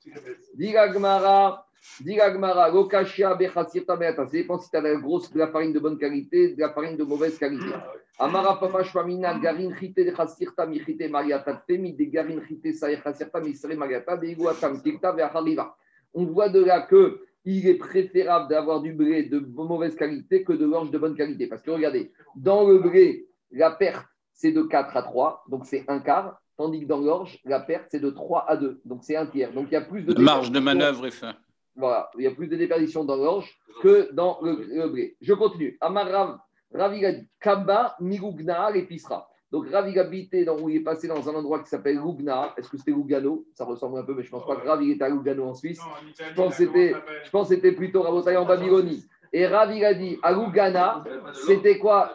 [0.56, 1.67] Digagmara.
[2.02, 4.26] Digagmara, Lokashia, Bechatsir, Tameata.
[4.26, 6.72] Ça dépend si tu as la grosse, de la farine de bonne qualité, de la
[6.72, 7.74] farine de mauvaise qualité.
[8.20, 13.76] Amara Papa Shpamina, Garin Chite, Chasirta, Michite, Mariata, Temi, de Garin Chite, Saïr, Chasirta, Misre,
[13.76, 15.76] Mariata, de Iguatam, Tikta, Veachariva.
[16.14, 20.52] On voit de là que il est préférable d'avoir du blé de mauvaise qualité que
[20.52, 21.48] de l'orge de bonne qualité.
[21.48, 25.86] Parce que regardez, dans le blé, la perte, c'est de 4 à 3, donc c'est
[25.88, 26.42] un quart.
[26.58, 29.54] Tandis que dans l'orge, la perte, c'est de 3 à 2, donc c'est un tiers.
[29.54, 30.20] Donc il y a plus de.
[30.20, 31.36] Marge de manœuvre est fin.
[31.78, 35.16] Voilà, il y a plus de déperdition dans l'orge que dans le, blé.
[35.22, 35.78] Je continue.
[35.80, 36.40] Amarav
[36.74, 37.02] Ravi
[37.40, 39.22] Kaba, Migugna, l'épicerie.
[39.52, 42.54] Donc Ravi habité dans, où il est passé dans un endroit qui s'appelle Lugna.
[42.58, 43.46] Est-ce que c'était Lugano?
[43.54, 45.54] Ça ressemble un peu, mais je ne pense pas que Ravi était à Lugano en
[45.54, 45.80] Suisse.
[46.20, 49.06] je pense que c'était plutôt Rabotaï en Babylonie.
[49.32, 51.04] Et Ravi a dit à Lugana,
[51.46, 52.14] c'était quoi?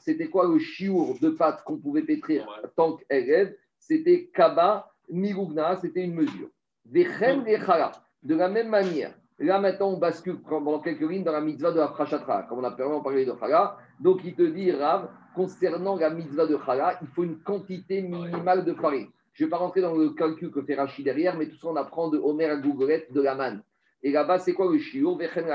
[0.00, 2.46] C'était quoi le chiour de pâte qu'on pouvait pétrir
[2.76, 6.48] tant qu'elle C'était Kaba, Migugna, c'était une mesure.
[8.24, 11.80] De la même manière, Là, maintenant, on bascule pendant quelques lignes dans la mitzvah de
[11.80, 13.76] la Prachatra, comme on a vraiment parlé de Chala.
[13.98, 18.64] Donc, il te dit, Rav, concernant la mitzvah de Chala, il faut une quantité minimale
[18.64, 19.08] de farine.
[19.32, 21.66] Je ne vais pas rentrer dans le calcul que fait Rachid derrière, mais tout ça,
[21.66, 23.60] on apprend de Homer à Gougolette, de la manne.
[24.04, 25.18] Et là-bas, c'est quoi le shiur?
[25.18, 25.46] Vechen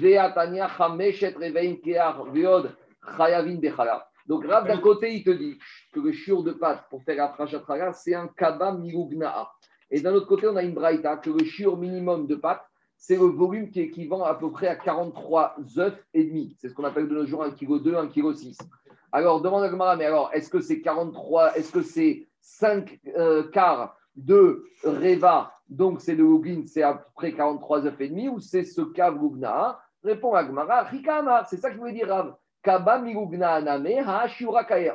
[0.00, 2.74] Veatania Chameshet Revein Kear Veod
[3.18, 4.08] Chayavin Bechala.
[4.26, 5.58] Donc, Rav, d'un côté, il te dit
[5.92, 9.50] que le shiur de pâte pour faire la Prachatra, c'est un kaba mirugnaa.
[9.90, 12.62] Et d'un autre côté, on a une braïta que le shiur minimum de pâte,
[12.96, 16.56] c'est le volume qui équivaut à peu près à 43 œufs et demi.
[16.58, 18.66] C'est ce qu'on appelle de nos jours 1,2 kg, 1,6 kg.
[19.12, 23.96] Alors, demande à mais alors, est-ce que c'est 43, est-ce que c'est 5 euh, quarts
[24.16, 28.40] de Reva, donc c'est le Lugin, c'est à peu près 43 œufs et demi, ou
[28.40, 32.34] c'est ce Kav Lugna Répond à Gmara, Rikama, c'est ça je voulais dire, Rav.
[32.62, 34.26] Kaba Aname, Ha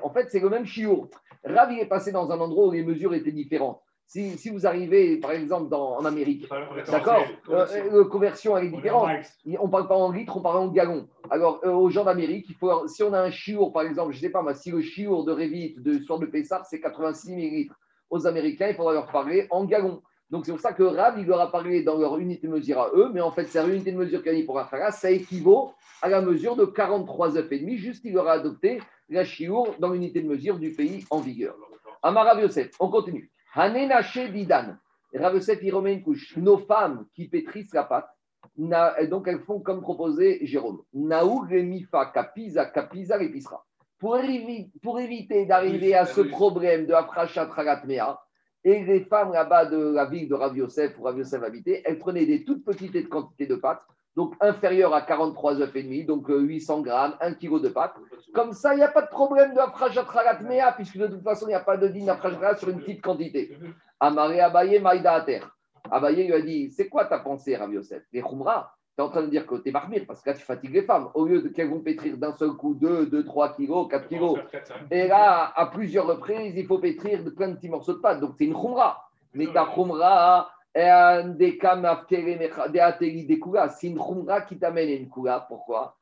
[0.04, 1.08] En fait, c'est le même Shiur.
[1.44, 3.82] Rav, il est passé dans un endroit où les mesures étaient différentes.
[4.14, 6.47] Si, vous arrivez, par exemple, en Amérique,
[6.88, 9.09] d'accord La euh, euh, conversion est différente.
[9.59, 11.07] On ne parle pas en litres, on parle en gallons.
[11.32, 14.18] Alors, euh, aux gens d'Amérique, il faut, si on a un chiour, par exemple, je
[14.18, 17.74] ne sais pas, si le chiour de Révit de soir de Pessar, c'est 86 millilitres,
[18.11, 20.03] aux Américains, il faudra leur parler en gallons.
[20.30, 22.82] Donc, c'est pour ça que Rav, il leur a parlé dans leur unité de mesure
[22.82, 25.09] à eux, mais en fait, c'est unité de mesure qu'il a dit pour Afara, ça
[25.09, 29.24] équivaut à la mesure de 43 œufs et demi, juste qu'il leur a adopté la
[29.24, 31.55] chiour dans l'unité de mesure du pays en vigueur.
[32.03, 33.33] Amarav Yosef, on continue.
[33.56, 34.78] Hanenaché Didan.
[35.14, 36.36] Ravesef, il remet une couche.
[36.38, 38.10] Nos femmes qui pétrissent la pâte,
[38.58, 40.82] donc elles font comme proposé Jérôme.
[40.93, 43.64] Naoug mifa kapiza kapiza l'épisera.
[43.99, 44.18] Pour,
[44.82, 48.20] pour éviter d'arriver à ce problème de Afrachat Ragatmea,
[48.66, 51.99] et les femmes là-bas de la ville de Rav Yosef, où Rav Yosef habitait, elles
[51.99, 53.82] prenaient des toutes petites quantités de pâte
[54.16, 57.95] donc inférieur à 43 œufs et demi, donc 800 grammes, 1 kg de pâte.
[58.34, 60.05] Comme ça, il n'y a pas de problème de afrajat
[60.41, 63.01] mea, puisque de toute façon, il n'y a pas de din afrajat sur une petite
[63.01, 63.57] quantité.
[63.99, 65.55] Amaré Abaye Maïda à terre.
[65.89, 68.03] Abaye lui a dit C'est quoi ta pensée, Rav Yosef?
[68.11, 70.36] Les Khumra, tu es en train de dire que tu es marmire, parce que là,
[70.36, 71.09] tu fatigues les femmes.
[71.16, 74.38] Au lieu qu'elles vont pétrir d'un seul coup 2, 2, 3 kilos, 4 kilos.
[74.91, 78.20] Et là, à plusieurs reprises, il faut pétrir de plein de petits morceaux de pâte.
[78.20, 79.09] Donc, c'est une Khumra.
[79.34, 80.51] Mais ta Khumra,
[83.69, 85.45] c'est une khumra qui t'amène une kula.
[85.47, 85.95] Pourquoi?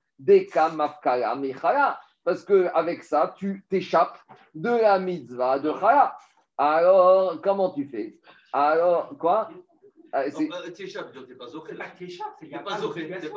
[2.24, 4.18] Parce qu'avec ça, tu t'échappes
[4.54, 6.16] de la mitzvah de chala.
[6.58, 8.18] Alors, comment tu fais?
[8.54, 9.50] Alors, quoi?
[10.14, 10.24] Ah,
[10.76, 11.74] tu échappes, tu n'es pas zoché.
[12.40, 12.78] Tu n'es pas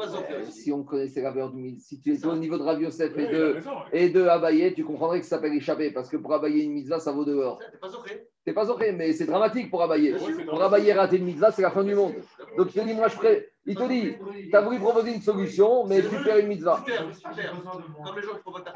[0.09, 0.51] zoché.
[0.51, 3.27] Si on connaissait la valeur du si tu es au niveau de Rav Yosef et
[3.29, 3.57] de,
[3.93, 5.93] et de Abaye, tu comprendrais que ça s'appelle échapper.
[5.93, 7.59] Parce que pour abayer une mitzvah, ça vaut dehors.
[7.59, 8.29] Tu n'es pas zoché.
[8.45, 10.17] Tu n'es pas zoché, mais c'est dramatique pour abayer.
[10.49, 12.15] Pour abayer rater une mitzvah, c'est la fin du monde.
[12.57, 13.49] Donc il te dit, moi je ferai.
[13.67, 14.17] Il te dit,
[14.51, 16.85] tu as voulu proposer une solution, mais tu perds une mitzvah.
[16.85, 18.75] Comme les gens qui provoquent ta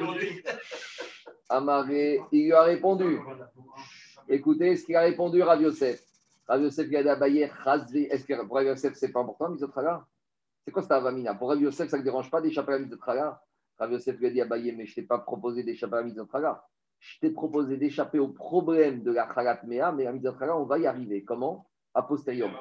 [0.00, 0.42] aujourd'hui.
[1.48, 3.20] Amaré, il lui a répondu.
[4.28, 6.09] Écoutez ce qu'il a répondu, Rav Yosef.
[6.50, 10.04] Rav Yosef dit à est-ce que pour Rav Yosef, c'est pas important, Mizotraga
[10.64, 11.36] C'est quoi cette avamina?
[11.36, 13.40] Pour Rav Yosef, ça ne dérange pas d'échapper à la Mizotraga
[13.78, 16.00] Rav Yosef lui a dit à Baye, mais je ne t'ai pas proposé d'échapper à
[16.00, 16.64] la Mizotraga.
[16.98, 20.80] Je t'ai proposé d'échapper au problème de la Khalat Mea, mais à Mizotraga, on va
[20.80, 21.22] y arriver.
[21.22, 21.68] Comment?
[21.94, 22.52] A posteriori.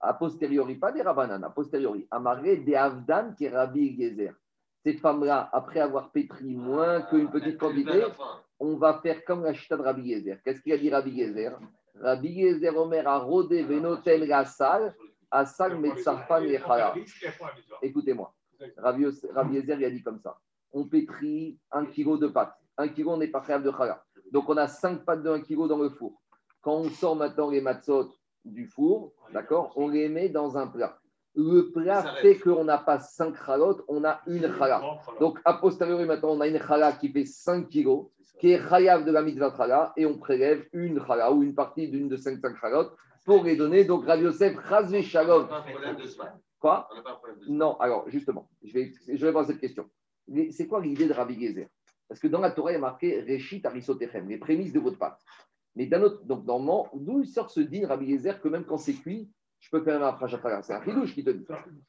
[0.00, 2.04] A posteriori, pas des Rabanan, a posteriori.
[2.10, 4.34] Amaré des Avdan qui est Rabbi Gezer.
[4.84, 8.06] Cette femme-là, après avoir pétri moins qu'une petite quantité,
[8.58, 10.42] on va faire comme la chita de Rabbi Gezer.
[10.44, 11.56] Qu'est-ce qu'il a dit Rabbi Gezer?
[12.00, 14.94] Rabbi Yezer Omer a rodé Venotel Gassal,
[15.30, 16.94] Asal Metzarfan Yechala.
[17.82, 18.32] Écoutez-moi,
[18.78, 19.04] Rabbi
[19.54, 20.38] Yezer a dit comme ça
[20.76, 22.54] on pétrit un kilo de pâte.
[22.76, 24.04] Un kilo, on n'est pas capable de chala.
[24.30, 26.20] Donc, on a cinq pâtes de un kilo dans le four.
[26.60, 28.12] Quand on sort maintenant les matzot
[28.44, 30.98] du four, d'accord, on les met dans un plat.
[31.36, 34.82] Le plat fait qu'on n'a pas cinq chalotes, on a une chala.
[35.20, 38.06] Donc, a posteriori, maintenant, on a une chala qui fait 5 kilos
[38.38, 41.88] qui est chayav de la mitzvah chala, et on prélève une chala ou une partie
[41.88, 43.84] d'une de cinq cinq chalotes pour les donner.
[43.84, 45.48] Donc, Rav Yosef, Chazve Shalom.
[46.58, 46.88] Quoi?
[47.48, 49.90] Non, alors justement, je vais, je vais cette question.
[50.50, 51.68] C'est quoi l'idée de Rabbi Gezer?
[52.08, 54.98] Parce que dans la Torah, il y a marqué Reshit Arisotechem, les prémices de votre
[54.98, 55.20] pâte.
[55.74, 58.94] Mais d'un autre, donc normalement, d'où sort ce din Rabbi Gezer que même quand c'est
[58.94, 59.30] cuit,
[59.60, 61.46] je peux faire un frachat C'est un chidouche qui te dit.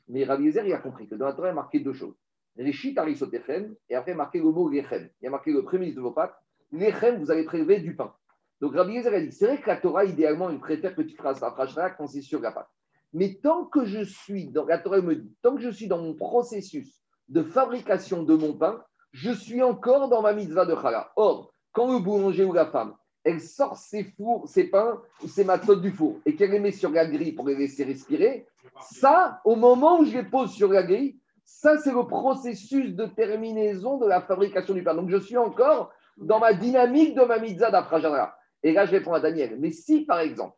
[0.07, 1.93] Mais Rabbi Gezer, il a compris que dans la Torah, il y a marqué deux
[1.93, 2.15] choses.
[2.57, 5.09] Reshit Arisotechem, et après marqué le mot Lechem.
[5.21, 6.35] Il y a marqué le prémisse de vos pâtes.
[6.71, 8.13] Lechem, vous allez prélever du pain.
[8.59, 11.15] Donc Rabbi Yezer a dit c'est vrai que la Torah, idéalement, il préfère que tu
[11.15, 12.69] fasses la frachra quand c'est sur la pâte.
[13.13, 16.01] Mais tant que je suis, dans, la Torah me dit, tant que je suis dans
[16.01, 21.11] mon processus de fabrication de mon pain, je suis encore dans ma mitzvah de chala.
[21.15, 22.95] Or, quand le boulanger ou la femme,
[23.27, 26.71] elle sort ses fours, ses pains ou ses matzot du four et qu'elle les met
[26.71, 28.47] sur la grille pour les laisser respirer,
[28.81, 33.05] ça, au moment où je les pose sur la grille, ça, c'est le processus de
[33.05, 34.95] terminaison de la fabrication du pain.
[34.95, 38.33] Donc, je suis encore dans ma dynamique de ma mitzvah d'Afrajana.
[38.63, 39.57] Et là, je réponds à Daniel.
[39.59, 40.55] Mais si, par exemple,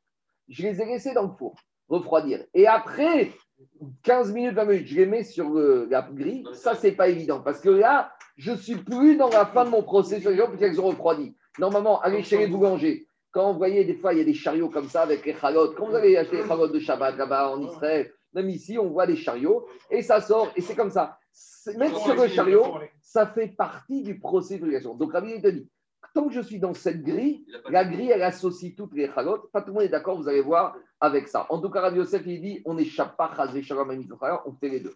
[0.48, 1.56] je les ai laissés dans le four,
[1.88, 3.32] refroidir, et après
[4.04, 7.42] 15 minutes, 20 minutes, je les mets sur la grille, ça, c'est pas évident.
[7.42, 10.88] Parce que là, je suis plus dans la fin de mon processus, parce qu'elles ont
[10.88, 11.36] refroidi.
[11.60, 13.06] Normalement, allez chez les boulangers.
[13.32, 15.76] Quand vous voyez, des fois, il y a des chariots comme ça avec les chalotes.
[15.76, 19.06] Quand vous allez acheter les chalotes de Shabbat là-bas en Israël, même ici, on voit
[19.06, 21.18] des chariots et ça sort et c'est comme ça.
[21.78, 22.66] Mettre sur le chariot,
[23.02, 25.70] ça fait partie du processus Donc, Rabbi te dit,
[26.14, 29.52] tant que je suis dans cette grille, la grille, elle associe toutes les chalotes.
[29.52, 31.46] Pas tout le monde est d'accord, vous allez voir avec ça.
[31.50, 33.32] En tout cas, Rabbi Yosef, il dit, on n'échappe pas,
[34.46, 34.96] on fait les deux.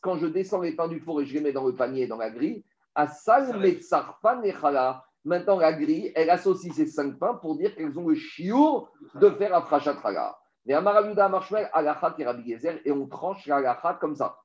[0.00, 2.16] Quand je descends les pains du four et je les mets dans le panier, dans
[2.16, 2.64] la grille,
[2.94, 3.06] à
[5.24, 9.30] Maintenant, la grille, elle associe ces cinq pains pour dire qu'elles ont le chiour de
[9.30, 9.94] faire un frachat
[10.64, 14.36] mais Amarabiuda Marshmel, Alacha qui Rabbi Gezer, et on tranche l'Alacha comme ça.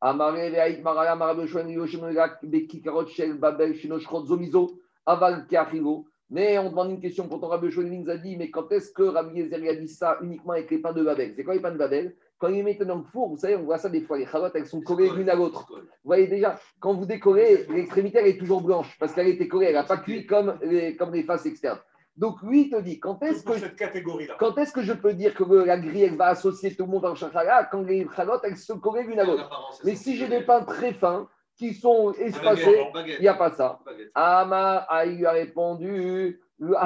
[0.00, 6.06] Amare Veaït Marala Marabeshwen Yoshimulak Bekikarot Shel Babel Shinoshkot Zomizo Aval Keachilo.
[6.30, 9.02] Mais on demande une question pour ton Rabbi nous a dit, mais quand est-ce que
[9.02, 11.34] Rabbi Gezer a dit ça uniquement avec les pains de Babel?
[11.36, 12.16] C'est quoi les pains de Babel?
[12.38, 14.52] Quand ils mettent dans le four, vous savez, on voit ça des fois, les chalotes,
[14.54, 15.66] elles sont collées l'une à l'autre.
[15.70, 19.66] Vous voyez déjà, quand vous décorez, l'extrémité, elle est toujours blanche, parce qu'elle été collée,
[19.66, 21.78] elle n'a pas cuit comme les, comme les faces externes.
[22.16, 25.44] Donc lui, il te dit, quand est-ce que, quand est-ce que je peux dire que
[25.44, 28.72] la grille, elle va associer tout le monde en chachala quand les chalotes, elles se
[28.72, 29.78] collent l'une à l'autre?
[29.84, 32.86] Mais si j'ai des pains très fins, qui sont espacés,
[33.18, 33.80] il n'y a pas ça.
[34.14, 36.78] Ama a lui a répondu, non,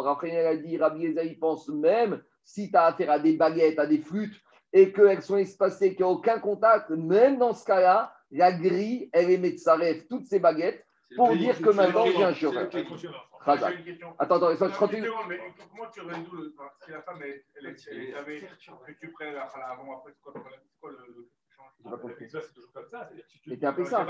[0.00, 3.86] Raphaël a dit, Rabbi il pense même, si tu as affaire à des baguettes, à
[3.86, 4.34] des flûtes,
[4.72, 9.08] et qu'elles sont espacées, qu'il n'y a aucun contact, même dans ce cas-là, la grille,
[9.12, 10.84] elle émet de sa rêve toutes ces baguettes,
[11.14, 12.68] pour dire que maintenant j'ai un chauffeur.
[13.46, 13.68] Attends,
[14.18, 15.08] attends, je continue.
[15.28, 15.38] Mais
[15.70, 16.52] comment tu résous
[16.84, 20.20] si la femme, elle, elle, elle, que tu prennes la avant, après, c'est
[20.80, 21.30] quoi le.
[21.84, 22.28] J'ai pas compris.
[22.28, 23.10] Ça, c'est toujours comme ça.
[23.46, 24.06] Mais t'es à Pessar.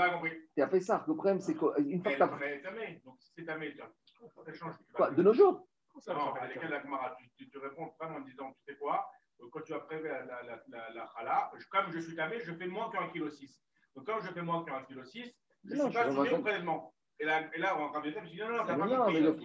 [0.55, 1.05] T'es à Pessar.
[1.07, 2.37] Le problème, c'est qu'une fois que t'as.
[2.37, 3.01] Mais tamé.
[3.05, 4.75] Donc, si c'est tamé, ça change.
[4.93, 5.67] Quoi De nos jours
[6.07, 9.09] Non, avec la Gemara, tu réponds pas en disant, tu sais quoi
[9.41, 12.53] euh, quand tu as prévu la, la, la, la, chala, comme je suis tamé, je
[12.53, 13.61] fais moins qu'un kilo 6.
[13.95, 15.31] Donc, comme je fais moins qu'un kilo 6,
[15.63, 16.93] je ne suis pas soumis au prélèvement.
[17.19, 19.19] Et là, et là, on revient, je dis non, non, t'as pas compris.
[19.21, 19.35] Le,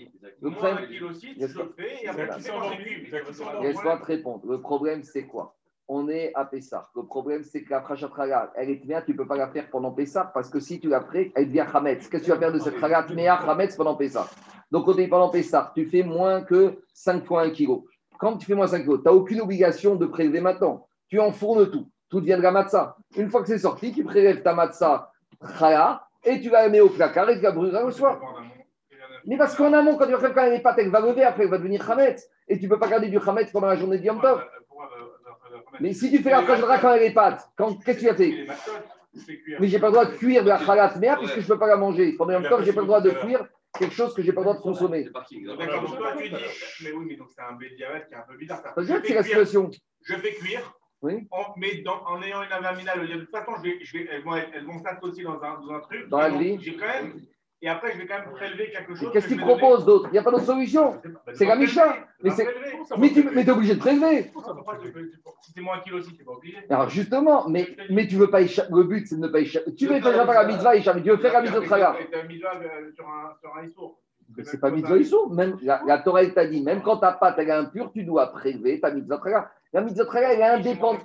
[0.41, 3.61] le Moins un kilo 6, je le fais, et après, tu fais.
[3.61, 4.47] Laisse-moi te répondre.
[4.47, 5.57] Le problème, c'est quoi
[5.89, 6.89] on est à Pessah.
[6.95, 9.69] Le problème, c'est que la Prachatraga, elle est bien, tu ne peux pas la faire
[9.71, 12.09] pendant Pessah parce que si tu la fais, elle devient Hametz.
[12.09, 14.27] Qu'est-ce que tu vas faire de cette Traga Tmea Hametz pendant Pessah
[14.71, 17.83] Donc, quand tu es pendant Pessah, tu fais moins que 5 fois 1 kg.
[18.19, 20.87] Quand tu fais moins 5 kg, tu n'as aucune obligation de prélever maintenant.
[21.09, 21.89] Tu enfournes tout.
[22.09, 22.97] Tout devient de la matzah.
[23.17, 25.11] Une fois que c'est sorti, tu prélèves ta matzah
[25.59, 28.21] Chala et tu la mets au placard et tu la brûleras le soir.
[29.27, 31.51] Mais parce qu'en amont, quand tu vas faire quand pâtes, elle va lever, après elle
[31.51, 32.29] va devenir Hametz.
[32.49, 34.45] Et tu ne peux pas garder du Hametz pendant la journée de Yom Tov.
[35.81, 37.49] Mais si tu fais la kajra quand elle est pâte,
[37.85, 38.47] qu'est-ce que tu as fait
[39.61, 41.59] Mais j'ai pas le droit de cuire de la khalat mea puisque je ne peux
[41.59, 42.13] pas la manger.
[42.17, 43.47] Pendant un temps, j'ai pas le droit de cuire
[43.79, 45.05] quelque chose que j'ai pas le droit de consommer.
[45.05, 46.37] D'accord, donc toi tu dis,
[46.85, 48.63] mais oui, mais donc c'est un bédiarette qui est un peu bizarre.
[48.77, 49.71] C'est la situation.
[50.03, 50.73] Je vais cuire.
[51.03, 51.27] Oui.
[51.33, 54.37] En, mais en ayant une avaminale, de toute façon, je vais, je vais, elles vont,
[54.37, 56.09] elles vont s'associer dans un, dans un truc.
[56.09, 56.61] Dans la vie.
[56.61, 57.21] J'ai quand même
[57.65, 59.11] et après, je vais quand même prélever quelque chose.
[59.13, 60.09] Qu'est-ce qu'il propose d'autre?
[60.09, 61.01] Il n'y a pas d'autre solution.
[61.33, 61.97] C'est la Misha.
[62.21, 62.31] Mais,
[62.99, 64.33] mais tu es obligé de prélever.
[65.43, 66.59] Si c'est moins un kilo aussi, tu pas obligé.
[66.69, 68.73] Alors justement, mais, mais tu veux pas échapper.
[68.75, 69.75] Le but, c'est de ne pas échapper.
[69.77, 71.03] Tu veux faire la mitzvah échapper.
[71.03, 71.97] Tu veux faire la mitzvah traga.
[73.41, 74.01] sur un issour.
[74.37, 75.33] Mais c'est pas mitzvah issour.
[75.33, 78.81] Même la, la Torah t'a dit, même quand ta pâte est impure, tu dois prélever
[78.81, 79.51] ta mitzvah traga.
[79.73, 81.03] La mitzvah traga, elle est indépendante.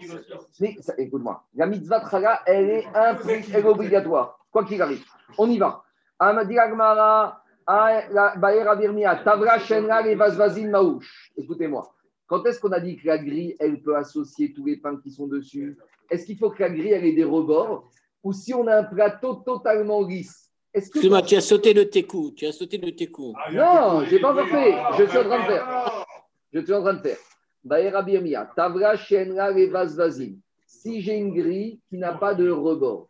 [0.98, 4.40] Écoute-moi, la mitzvah traga, elle est elle est obligatoire.
[4.52, 5.04] Quoi qu'il arrive.
[5.38, 5.84] On y va.
[11.38, 11.94] Écoutez-moi.
[12.28, 15.12] Quand est-ce qu'on a dit que la grille, elle peut associer tous les pains qui
[15.12, 15.78] sont dessus?
[16.10, 17.90] Est-ce qu'il faut que la grille, elle ait des rebords?
[18.24, 20.48] Ou si on a un plateau totalement lisse
[20.78, 21.74] est-ce que tu as sauté.
[21.74, 23.34] Tu as sauté le técou.
[23.36, 24.76] Ah, non, je n'ai pas encore fait.
[25.00, 26.06] Je suis en train de faire.
[26.54, 27.18] Je suis en train de faire.
[27.64, 28.52] Baïra Birmia.
[28.56, 29.50] Tavra Shenra
[30.68, 33.08] Si j'ai une grille qui n'a pas de rebord,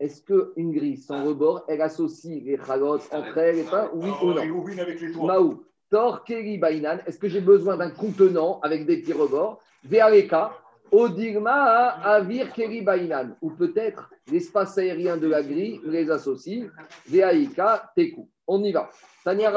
[0.00, 4.32] est-ce qu'une grille sans rebord, elle associe les chalotes entre elles et pas Oui ou
[4.32, 5.26] non?
[5.26, 5.62] Maou.
[5.90, 9.60] Tor Keri Bainan, est-ce que j'ai besoin d'un contenant avec des petits rebords?
[9.84, 10.52] Vealeka,
[10.90, 13.36] Odigma Avir Keri Bainan.
[13.42, 16.64] Ou peut-être l'espace aérien de la grille les associe.
[17.06, 18.28] Veaika Teku.
[18.46, 18.88] On y va.
[19.22, 19.52] Tania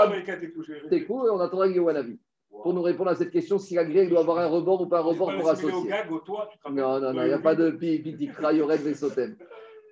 [0.89, 2.19] Teku, et on attendra Wanavi
[2.61, 4.99] pour nous répondre à cette question si la grille doit avoir un rebord ou pas
[4.99, 5.91] un rebord pour associer.
[6.71, 9.35] Non, non, non, il n'y a pas de petit crayoret de Sotem.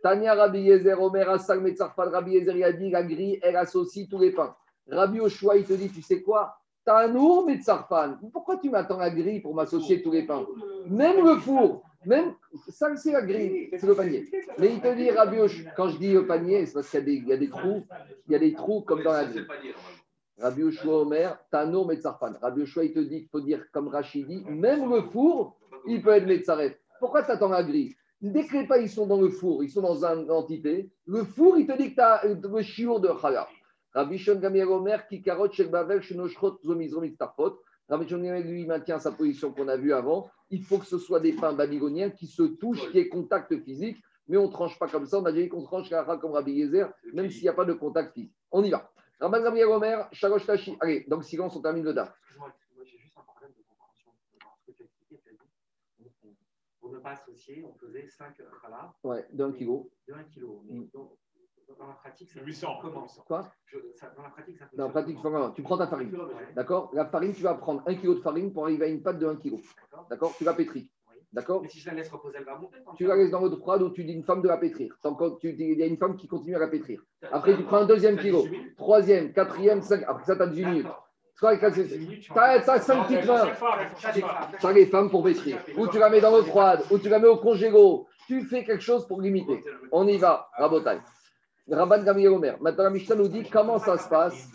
[0.01, 4.07] Tania Rabbi Yezer, Omer Asal Metzarfal, Rabbi Yezer, il a dit la grille, elle associe
[4.09, 4.55] tous les pains.
[4.89, 6.57] Rabbi Oshua, il te dit, tu sais quoi?
[6.83, 8.17] Tanour Metzarfan.
[8.33, 10.45] Pourquoi tu m'attends la grille pour m'associer tous les pains?
[10.87, 12.33] Même le four, même
[12.69, 14.27] ça, c'est la grille, c'est le panier.
[14.57, 17.33] Mais il te dit, Rabbi Oshua, quand je dis le panier, c'est parce qu'il y,
[17.33, 17.83] a des trous,
[18.27, 19.45] il y a des trous comme dans la grille.
[20.39, 22.33] Rabbi Oshua Omer, Tanour Metzarfan.
[22.41, 26.11] Rabbi Oshua, il te dit qu'il faut dire comme Rachidi, même le four, il peut
[26.11, 26.79] être Metzaret.
[26.99, 29.69] Pourquoi tu attends la grille Dès que les pains ils sont dans le four, ils
[29.69, 33.09] sont dans une entité, le four, il te dit que tu as le chiour de
[33.19, 33.47] challah.
[33.93, 37.59] Rabbi Shon Gamiel Omer, qui carotte chez Bavel, chez Noshrot, Itztafot.
[37.89, 40.29] Rabbi Shon Gamiel, lui, maintient sa position qu'on a vue avant.
[40.49, 43.97] Il faut que ce soit des pains babyloniens qui se touchent, qui aient contact physique,
[44.27, 45.19] mais on ne tranche pas comme ça.
[45.19, 48.13] On a dit qu'on tranche comme Rabbi Yezer, même s'il n'y a pas de contact
[48.13, 48.33] physique.
[48.51, 48.89] On y va.
[49.19, 50.77] Rabbi Gamiel Omer, Shalosh Tashi.
[50.79, 51.93] Allez, donc silence, on termine le
[56.91, 58.91] Ne pas associer, on faisait 5 khalas.
[59.03, 59.89] Ouais, d'un kilo.
[60.07, 60.63] De 1 kilo.
[60.67, 60.89] Mais mm.
[60.93, 61.11] donc,
[61.79, 62.79] dans la pratique, ça 800.
[62.81, 63.51] Comment Quoi?
[63.65, 65.17] Je, ça, Dans la pratique, ça Dans la pratique,
[65.55, 66.11] tu prends ta farine.
[66.55, 66.91] D'accord?
[66.93, 69.27] La farine, tu vas prendre 1 kilo de farine pour arriver à une pâte de
[69.27, 69.59] 1 kilo.
[70.09, 70.89] D'accord Tu la pétris.
[71.33, 71.61] D'accord?
[71.61, 72.77] Mais si je la laisse reposer, elle va monter.
[72.97, 74.93] Tu la laisses dans votre froide où tu dis une femme de la pétrir.
[75.43, 77.01] Il y a une femme qui continue à la pétrir.
[77.31, 78.43] Après, tu prends un deuxième kilo.
[78.75, 80.03] Troisième, quatrième, cinq.
[80.07, 80.87] Après ça, tu as 18 minutes.
[81.41, 83.47] Tu as 5 petites mains.
[84.59, 85.57] Tu as les femmes pour pétrir.
[85.75, 88.05] Ou tu la mets dans l'eau froide, ou tu la mets au congélo.
[88.27, 89.63] Tu fais quelque chose pour limiter.
[89.91, 90.99] On y va, Rabotai.
[91.67, 92.61] Rabban Gamil Omer.
[92.61, 94.49] Maintenant, la Mishnah nous dit comment ça se passe.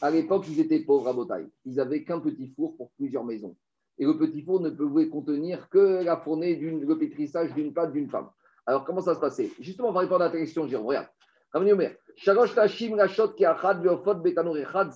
[0.00, 1.46] À l'époque, ils étaient pauvres, Rabotai.
[1.64, 3.54] Ils n'avaient qu'un petit four pour plusieurs maisons.
[3.98, 8.10] Et le petit four ne pouvait contenir que la fournée, le pétrissage d'une pâte d'une
[8.10, 8.28] femme.
[8.66, 9.50] Alors, comment ça se passait?
[9.60, 10.86] Justement, on va répondre à ta question, Jérôme.
[10.88, 11.06] Regarde.
[11.52, 11.94] Rabban Omer.
[12.16, 12.96] Shalosh Tashim
[13.36, 14.92] Ki Achad Echad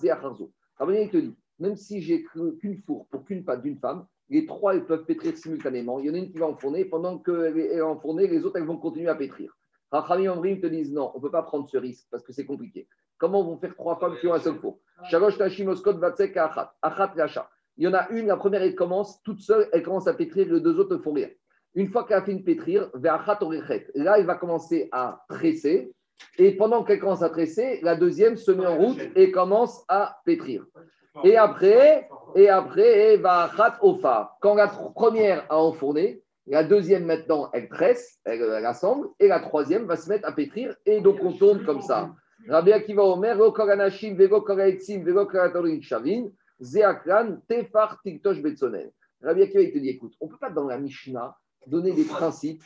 [0.79, 0.93] Zeacharzo.
[0.93, 4.75] Rabbi te dit, même si j'ai qu'une four pour qu'une pâte d'une femme, les trois
[4.75, 5.99] elles peuvent pétrir simultanément.
[5.99, 8.65] Il y en a une qui va enfourner, pendant qu'elle est enfournée, les autres elles
[8.65, 9.57] vont continuer à pétrir.
[9.91, 12.45] Rachamim Omrim te disent non, on ne peut pas prendre ce risque parce que c'est
[12.45, 12.87] compliqué.
[13.17, 16.75] Comment vont faire trois femmes qui ont un seul four Shalosh Tashim Vatsek Achat.
[16.81, 17.49] Achat.
[17.77, 20.51] Il y en a une, la première, elle commence toute seule, elle commence à pétrir,
[20.51, 21.15] les deux autres font.
[21.75, 25.93] Une fois qu'elle a fini de pétrir, là, elle va commencer à tresser.
[26.37, 30.19] Et pendant qu'elle commence à tresser, la deuxième se met en route et commence à
[30.25, 30.65] pétrir.
[31.23, 33.49] Et après, et après, va
[33.81, 34.37] au phare.
[34.39, 39.39] Quand la première a enfourné, la deuxième maintenant, elle tresse, elle, elle, assemble, et la
[39.39, 42.13] troisième va se mettre à pétrir, et donc on tourne comme ça.
[42.47, 43.51] Rabbi Akiva Omer, Vego
[44.13, 46.27] Vego Shavin,
[46.61, 48.91] Zeakran, Tefar, Tiktosh, Betsonen.
[49.21, 51.35] Rabbi Akiva, il te dit écoute, on ne peut pas dans la Mishnah
[51.67, 52.63] donner des principes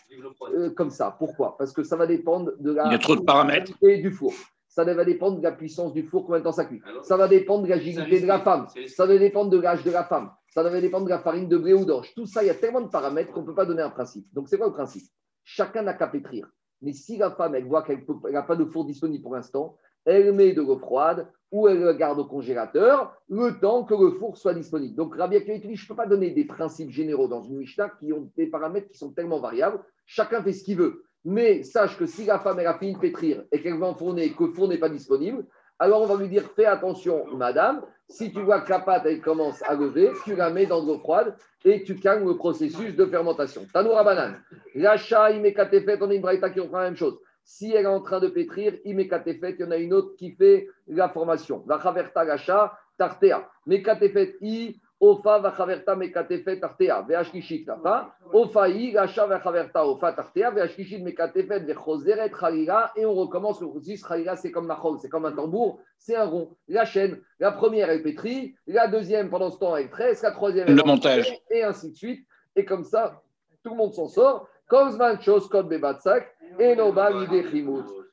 [0.53, 1.15] euh, comme ça.
[1.17, 1.57] Pourquoi?
[1.57, 2.85] Parce que ça va dépendre de la.
[2.87, 3.71] Il y a trop de paramètres.
[3.81, 4.33] Et du four.
[4.67, 6.81] Ça va dépendre de la puissance du four, combien de temps ça cuit.
[7.03, 8.67] Ça va dépendre de l'agilité de la femme.
[8.87, 10.31] Ça va dépendre de l'âge de la femme.
[10.47, 12.13] Ça va dépendre de la farine de blé ou d'orge.
[12.15, 14.25] Tout ça, il y a tellement de paramètres qu'on ne peut pas donner un principe.
[14.33, 15.03] Donc, c'est quoi le principe?
[15.43, 16.47] Chacun n'a qu'à pétrir.
[16.81, 19.75] Mais si la femme, elle voit qu'elle n'a pas de four disponible pour l'instant,
[20.05, 24.11] elle met de l'eau froide ou elle le garde au congélateur le temps que le
[24.11, 24.95] four soit disponible.
[24.95, 28.13] Donc, Rabbi Akiva je ne peux pas donner des principes généraux dans une Mishnah qui
[28.13, 29.79] ont des paramètres qui sont tellement variables.
[30.05, 31.03] Chacun fait ce qu'il veut.
[31.23, 34.25] Mais sache que si la femme elle a fini de pétrir et qu'elle va enfourner
[34.25, 35.45] et que le four n'est pas disponible,
[35.77, 39.21] alors on va lui dire fais attention, madame, si tu vois que la pâte elle
[39.21, 43.05] commence à lever, tu la mets dans l'eau froide et tu calmes le processus de
[43.05, 43.65] fermentation.
[43.71, 44.41] Tanoura banane.
[44.75, 45.55] Il met
[46.01, 47.19] on a une qui reprend la même chose.
[47.43, 50.15] Si elle est en train de pétrir, il met il y en a une autre
[50.15, 51.63] qui fait la formation.
[51.67, 53.49] La chaverta gacha, tartea.
[53.65, 57.01] Mekatefet i, ofa vachaverta mekatefet tartea.
[57.01, 58.13] Veashkishit tafa.
[58.31, 60.51] Ofa i, gacha vachaverta ofa tartea.
[60.51, 62.91] Veashkishit mekatefet vechoseret chalila.
[62.95, 64.05] Et on recommence le processus.
[64.07, 66.55] Chalila, c'est comme chol, c'est comme un tambour, c'est un rond.
[66.67, 68.55] La chaîne, la première, elle pétrit.
[68.67, 70.21] La deuxième, pendant ce temps, elle tresse.
[70.21, 71.33] La troisième, elle le montage.
[71.49, 72.25] Et ainsi de suite.
[72.55, 73.21] Et comme ça,
[73.63, 74.47] tout le monde s'en sort.
[74.67, 76.33] Kozman chose code bebatsak.
[76.59, 76.75] Et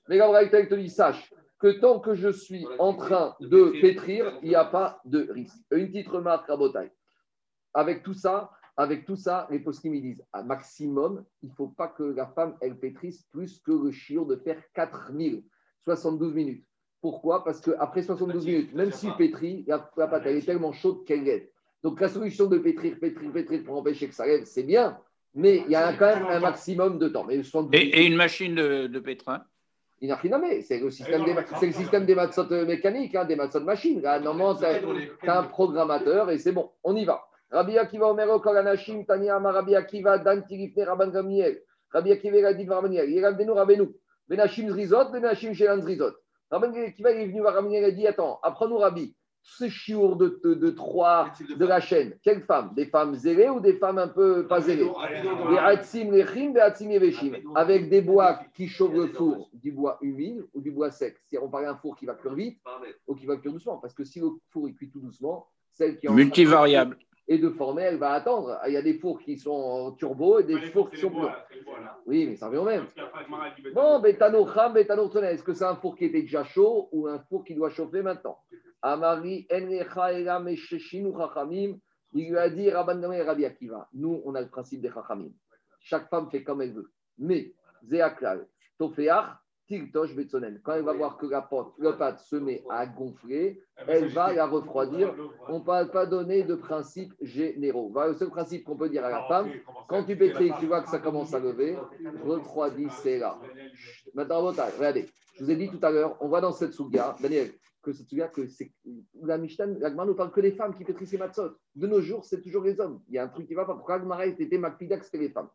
[0.08, 4.50] Mais Gabriel te dit, sache que tant que je suis en train de pétrir, il
[4.50, 5.56] n'y a pas de risque.
[5.72, 6.90] Une petite remarque à Botaï.
[7.74, 11.68] Avec tout ça, avec tout ça, les poskim ils disent, à maximum, il ne faut
[11.68, 15.42] pas que la femme, elle pétrisse plus que le chiot de faire 4000,
[15.82, 16.64] 72 minutes.
[17.00, 17.44] Pourquoi?
[17.44, 21.48] Parce qu'après 72 minutes, même s'il pétrit, la, pâte, elle est tellement chaude qu'elle lève.
[21.82, 24.98] Donc la solution de pétrir, pétrir, pétrir pour empêcher que ça lève, c'est bien,
[25.34, 27.24] mais il y a quand même un maximum de temps.
[27.24, 27.36] Mais
[27.72, 29.42] et, une machine de, de pétrin?
[30.00, 33.34] Il n'a rien C'est le système des, c'est le système des euh, mécaniques, hein, des
[33.34, 34.00] maths machines.
[34.00, 34.64] Là, normalement, tu
[35.28, 37.24] as, un programmateur et c'est bon, on y va.
[37.50, 41.62] Rabbi Akiva Omero Koranashim Tanya Rabbi Akiva Dan Tirifne Rabban Gamiel.
[41.90, 43.10] Rabbi Akiva a dit Rabaniel.
[43.10, 43.88] Yeravdenu Rabenu.
[44.28, 46.12] Benachim Zrizot, Benachim Shelan Zrizot.
[46.50, 50.40] Rabbi Akiva est venu voir Rabaniel et a dit Attends, apprends-nous Rabbi ces chiours de,
[50.44, 52.72] de, de, trois de la chaîne, quelles femmes?
[52.76, 54.90] Des femmes zélées ou des femmes un peu pas zélées?
[57.54, 61.16] Avec des bois qui chauffent le four, du bois humide ou du bois sec.
[61.26, 62.60] Si on parle d'un four qui va cuire vite
[63.06, 65.96] ou qui va cuire doucement, parce que si le four il cuit tout doucement, celle
[65.96, 66.96] qui est multivariable
[67.28, 68.58] et de former, elle va attendre.
[68.66, 71.28] Il y a des fours qui sont turbo et des fours qui sont bleus.
[72.06, 72.86] Oui, mais ça revient au même.
[73.74, 77.70] Bon, est-ce que c'est un four qui était déjà chaud ou un four qui doit
[77.70, 78.38] chauffer maintenant?
[78.80, 79.46] Amari
[82.14, 83.88] il lui a dit Rabbi Akiva.
[83.92, 85.30] Nous, on a le principe des Chachamim.
[85.80, 86.90] Chaque femme fait comme elle veut.
[87.18, 87.52] Mais,
[87.84, 88.46] Zéaklal,
[88.78, 89.36] Tofeach,
[89.68, 90.60] Tiltosh Betsonen.
[90.64, 94.32] Quand elle va voir que la pâte, le pâte se met à gonfler, elle va
[94.32, 95.14] la refroidir.
[95.48, 97.92] On ne peut pas donner de principe généraux.
[97.94, 99.50] Le seul principe qu'on peut dire à la femme,
[99.88, 101.76] quand tu pétris, tu vois que ça commence à lever,
[102.24, 103.38] refroidis, c'est là.
[104.14, 105.06] Maintenant, regardez,
[105.36, 107.52] je vous ai dit tout à l'heure, on va dans cette souga, Daniel,
[107.82, 108.72] que cette souga, que c'est
[109.22, 111.52] la Mishnah, l'Agmar ne parle que des femmes qui pétrissent les matzot.
[111.76, 113.02] De nos jours, c'est toujours les hommes.
[113.08, 113.74] Il y a un truc qui va pas.
[113.74, 114.48] Pourquoi Agmara était
[115.02, 115.48] c'était les femmes?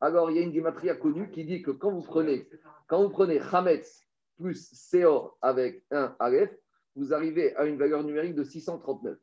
[0.00, 2.48] Alors il y a une gématria connue qui dit que quand vous prenez,
[2.86, 4.06] quand vous prenez Hametz
[4.38, 6.56] plus Seor avec un Aleph,
[6.96, 9.18] vous arrivez à une valeur numérique de 639.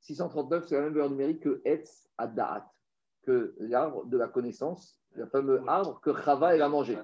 [0.00, 2.66] 639, c'est la même valeur numérique que Etz Adaat,
[3.24, 6.96] que l'arbre de la connaissance, le fameux arbre que Chava a mangé.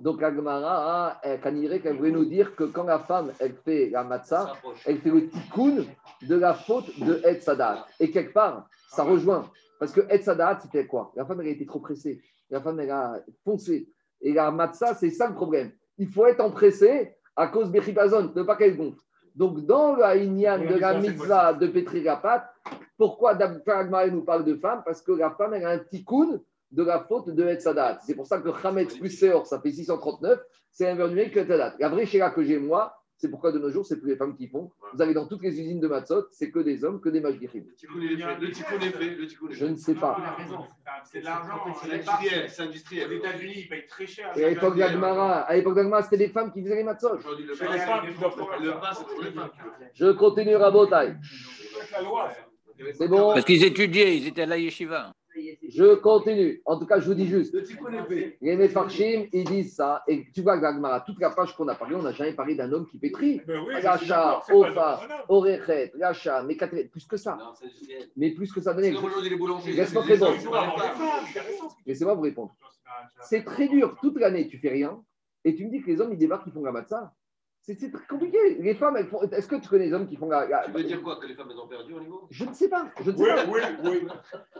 [0.00, 4.04] Donc Agmara a Kanire qu'elle voulait nous dire que quand la femme elle fait la
[4.04, 4.52] matzah,
[4.84, 5.84] elle fait le tikkun
[6.22, 7.86] de la faute de Etz Adaat.
[7.98, 9.50] Et quelque part, ça rejoint.
[9.78, 11.12] Parce que Etz Adaat, c'était quoi?
[11.16, 13.88] La femme elle a été trop pressée la femme, elle a foncé.
[14.20, 15.72] Et la matzah, c'est ça le problème.
[15.98, 19.00] Il faut être empressé à cause de Bechibazon, ne pas qu'elle gonfle.
[19.34, 22.48] Donc, dans la Inyan de la mitzvah de pétrir la pâte,
[22.96, 23.36] pourquoi
[23.66, 24.82] Agmaré nous parle de femme?
[24.84, 26.40] Parce que la femme, elle a un tikkun
[26.70, 27.98] de la faute de Etzadat.
[28.06, 30.40] C'est pour ça que Hametz plus Seor, ça fait 639,
[30.70, 31.74] c'est un numérique que Etzadat.
[31.78, 34.36] La vraie chéra que j'ai, moi, C'est pourquoi de nos jours, c'est plus les femmes
[34.36, 34.70] qui font.
[34.92, 37.64] Vous avez dans toutes les usines de Matzot, c'est que des hommes, que des mashgichim.
[37.94, 39.52] Le.
[39.52, 40.36] Je ne sais pas.
[41.04, 41.62] C'est de l'argent.
[41.82, 42.50] C'est industriel.
[42.50, 43.08] C'est industriel.
[43.10, 44.36] Aux États-Unis, ils payent très cher.
[44.36, 47.14] Et à l'époque d'Agmara, à l'époque d'Agmara, c'était des femmes qui faisaient les Matzot.
[47.16, 48.76] Aujourd'hui, le C'est les pain, femmes qui doivent faire le ça.
[48.76, 49.50] pain, c'est pour les femmes.
[49.94, 51.14] Je continue, Rabotai.
[52.92, 55.12] C'est bon Parce qu'ils étudiaient, ils étaient à la yeshiva.
[55.68, 56.62] Je continue.
[56.64, 57.54] En tout cas, je vous dis juste.
[58.40, 60.02] Les Mefarchim, ils disent ça.
[60.08, 62.72] Et tu vois, Gagmara, toute la page qu'on a parlé, on n'a jamais parlé d'un
[62.72, 63.40] homme qui pétrit.
[63.82, 65.00] Racha, Ofa.
[65.28, 67.38] Orechet, Racha, Mekatet, plus que ça.
[68.16, 68.72] Mais plus que ça.
[68.74, 70.36] Laisse-moi répondre.
[71.86, 72.56] Laissez-moi vous répondre.
[73.22, 73.96] C'est très dur.
[74.00, 75.02] Toute l'année, tu fais rien.
[75.44, 77.12] Et tu me dis que les hommes, ils débarquent, ils font la matzah.
[77.66, 78.38] C'est très compliqué.
[78.60, 79.20] Les femmes, elles font.
[79.22, 80.46] Est-ce que tu connais les hommes qui font la.
[80.46, 82.28] la- Tu veux dire quoi Que les femmes elles ont perdu au niveau?
[82.30, 82.88] Je ne sais pas.
[83.02, 83.44] Je ne sais Oui, pas.
[83.50, 84.08] oui, oui.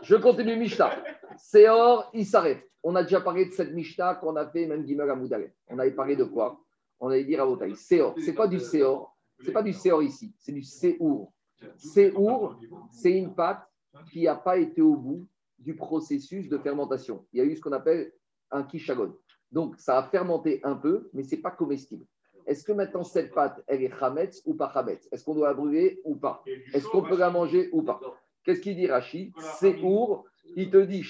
[0.03, 0.91] Je continue Mishnah.
[1.37, 2.69] Seor, il s'arrête.
[2.83, 5.51] On a déjà parlé de cette Mishnah qu'on a fait, même Gimel Amoudalef.
[5.67, 6.59] On avait parlé de quoi?
[6.99, 7.75] On avait dit à Botaï.
[7.75, 8.13] Seor.
[8.19, 11.31] C'est quoi du Seor C'est pas du Seor ici, c'est du Seour.
[11.77, 12.59] Seour,
[12.91, 13.65] c'est une pâte
[14.11, 15.27] qui n'a pas été au bout
[15.59, 17.25] du processus de fermentation.
[17.33, 18.11] Il y a eu ce qu'on appelle
[18.51, 19.15] un kishagon.
[19.51, 22.05] Donc, ça a fermenté un peu, mais ce n'est pas comestible.
[22.47, 25.07] Est-ce que maintenant cette pâte, elle est chametz ou pas chametz?
[25.11, 26.43] Est-ce qu'on doit la brûler ou pas?
[26.73, 27.99] Est-ce qu'on peut la manger ou pas?
[28.43, 29.33] Qu'est-ce qu'il dit Rashi?
[29.59, 30.25] Seour,
[30.55, 31.03] il te dit.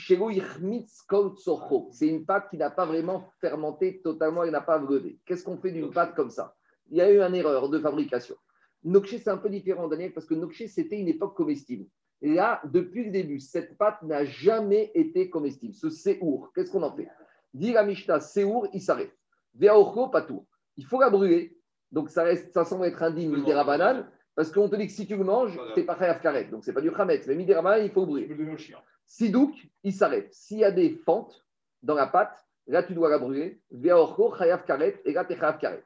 [1.92, 5.20] C'est une pâte qui n'a pas vraiment fermenté totalement, elle n'a pas brûlé.
[5.26, 6.56] Qu'est-ce qu'on fait d'une pâte comme ça?
[6.90, 8.36] Il y a eu une erreur de fabrication.
[8.84, 11.86] Nokché, c'est un peu différent, Daniel, parce que Nokché, c'était une époque comestible.
[12.22, 15.76] Et là, depuis le début, cette pâte n'a jamais été comestible.
[15.76, 17.08] Ce séour, qu'est-ce qu'on en fait?
[17.54, 19.16] Dit la Mishnah, séour, il s'arrête.
[19.54, 20.46] Veaocho, patour.
[20.78, 21.58] Il faut la brûler.
[21.92, 24.06] Donc ça, reste, ça semble être indigne des rabanan,
[24.36, 26.46] parce qu'on te dit que si tu le manges, c'est pas chayav karet.
[26.46, 27.28] Donc c'est pas du chametz.
[27.28, 28.58] Mais midi rabanan, il faut le brûler.
[28.58, 28.78] chien.
[29.06, 29.54] Sidouk,
[29.84, 30.34] il s'arrête.
[30.34, 31.46] S'il y a des fentes
[31.82, 33.62] dans la pâte, là, tu dois la brûler.
[33.72, 35.84] Veaocho, chayav karet, et là, tu es chayav karet.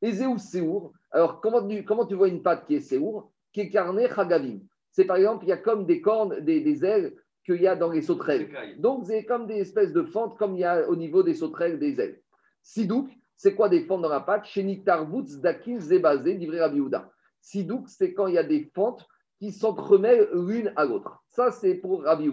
[0.00, 3.32] Et Séour, alors comment tu, comment tu vois une pâte qui est Séour?
[3.52, 4.60] Qui est carnée Chagavim.
[4.92, 7.14] C'est par exemple, il y a comme des cornes, des, des ailes
[7.44, 8.50] qu'il y a dans les sauterelles.
[8.78, 11.78] Donc, c'est comme des espèces de fentes, comme il y a au niveau des sauterelles,
[11.78, 12.20] des ailes.
[12.62, 13.08] Sidouk,
[13.38, 14.46] c'est quoi des fentes dans la pâte?
[14.46, 17.08] Chez Tarbutz, Dakin, Zébazé, livré Rabbi Yehuda.
[17.40, 19.06] Sidouk, c'est quand il y a des fentes
[19.38, 21.22] qui s'entremêlent l'une à l'autre.
[21.28, 22.28] Ça, c'est pour Rabbi.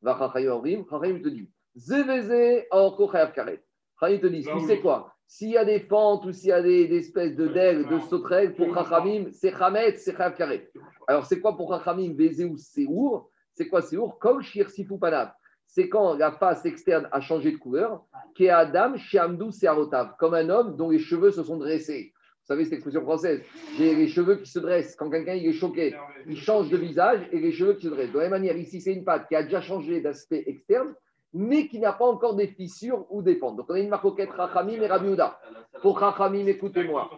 [0.00, 3.62] Va Chachayim, te dit Zévézé, Chayav Karet.
[4.00, 5.12] Chachayim te dit, tu sais quoi?
[5.26, 7.98] S'il y a des fentes ou s'il y a des, des espèces de d'ailes, de
[7.98, 10.70] sauterelles, pour Chachamim, c'est Chametz, c'est Karet.
[11.06, 14.18] Alors, c'est quoi pour Chachamim, Vézé ou Séour C'est quoi Séour?
[14.18, 15.32] Comme Shir Sifu Panav.
[15.70, 18.02] C'est quand la face externe a changé de couleur,
[18.34, 22.12] qui est Adam, Shiamdou, Searotav, comme un homme dont les cheveux se sont dressés.
[22.14, 23.42] Vous savez cette expression française
[23.76, 24.96] J'ai les cheveux qui se dressent.
[24.96, 25.94] Quand quelqu'un est choqué,
[26.26, 28.10] il change de visage et les cheveux qui se dressent.
[28.10, 30.94] De la même manière, ici, c'est une pâte qui a déjà changé d'aspect externe,
[31.34, 33.58] mais qui n'a pas encore des fissures ou des pentes.
[33.58, 35.38] Donc, on a une marcoquette Rachamim et Rabbi Houda.
[35.82, 37.10] Pour Rachamim, écoutez-moi.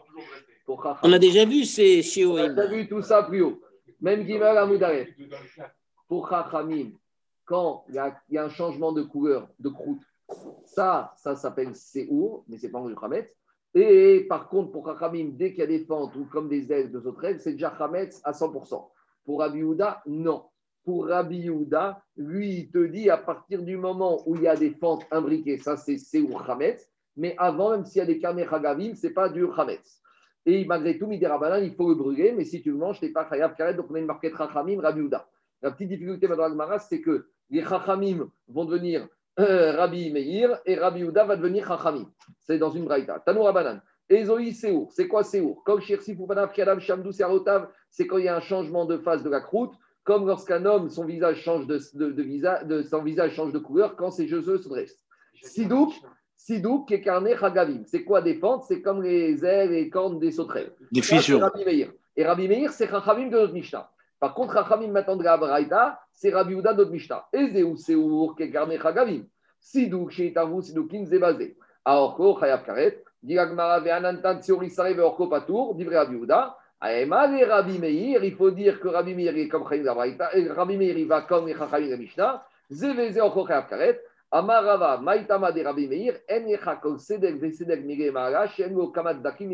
[1.03, 3.61] On a déjà vu ces On a vu tout ça plus haut.
[4.01, 5.09] Même Gimel Amoudaref.
[6.09, 6.91] Pour Chachamim,
[7.51, 10.03] quand il y, a, un changement de couleur, de croûte,
[10.65, 13.29] ça, ça s'appelle Séour, mais c'est pas du Hametz.
[13.75, 16.93] Et par contre, pour Chachamim, dès qu'il y a des fentes ou comme des ailes
[16.93, 18.89] de sauterelles, c'est déjà Hametz à 100%.
[19.25, 20.45] Pour Rabbi Yehuda, non.
[20.85, 24.55] Pour Rabbi Yehuda, lui, il te dit à partir du moment où il y a
[24.55, 26.89] des fentes imbriquées, ça c'est Séour Hametz.
[27.17, 30.01] Mais avant, même s'il y a des carnets Chagavim, c'est pas du Hametz.
[30.47, 33.11] Et malgré tout, Midi il faut le brûler, mais si tu le manges, tu n'es
[33.11, 35.27] pas Chayav Karet, donc on a une marquette Chachamim, Rabbi Yehuda.
[35.63, 40.77] La petite difficulté, Madame Agmara, c'est que les Chachamim vont devenir euh, Rabbi Meir et
[40.77, 42.11] Rabbi Yehuda va devenir Chachamim.
[42.41, 43.21] C'est dans une braïta.
[43.21, 43.81] Tanou Rabbanan.
[44.09, 44.91] Ezoi Séour.
[44.93, 48.41] C'est quoi Séour Comme Shirsi Foupanav, Kiadam, Shamdou, Serotav, c'est quand il y a un
[48.41, 49.73] changement de face de la croûte,
[50.03, 53.59] comme lorsqu'un homme, son visage change de, de, de visage, de, son visage change de
[53.59, 55.05] couleur quand ses cheveux se dressent.
[55.43, 55.93] Sidouk,
[56.37, 57.83] Sidouk, est carné Chagavim.
[57.87, 58.65] C'est quoi des fentes?
[58.67, 60.73] C'est comme les ailes et cornes des sauterelles.
[60.91, 61.41] Des fissures.
[61.41, 61.93] Rabbi Meir.
[62.17, 63.91] Et Rabbi Meir, c'est Chachamim de notre Mishnah.
[64.21, 65.25] Par contre, Chachamim maintenant de
[66.13, 67.27] c'est Rabbi Uda de notre Mishnah.
[69.59, 71.57] Sidouk, Sheitavu, Sidoukin, Zébazé.
[71.85, 73.03] Aorko, Chayav Karet.
[73.23, 75.75] Diragmara, Veanantan, Tsiori, Sare, Veorko, Patour.
[75.75, 76.55] Divré Rabbi Uda.
[76.81, 78.23] Aema, Rabbi Meir.
[78.23, 80.37] Il faut dire que Rabbi Meir est comme Braïta.
[80.37, 82.45] Et Rabbi Meir, il va comme les Chachamim de Mishnah.
[82.69, 83.47] Zévézé, Orko.
[84.33, 89.51] Amarava, Maïtama de Rabbi Meir, En Yechakol Sedek, Vesedek, Mire Mara, Shengo, Kamat, Dakim.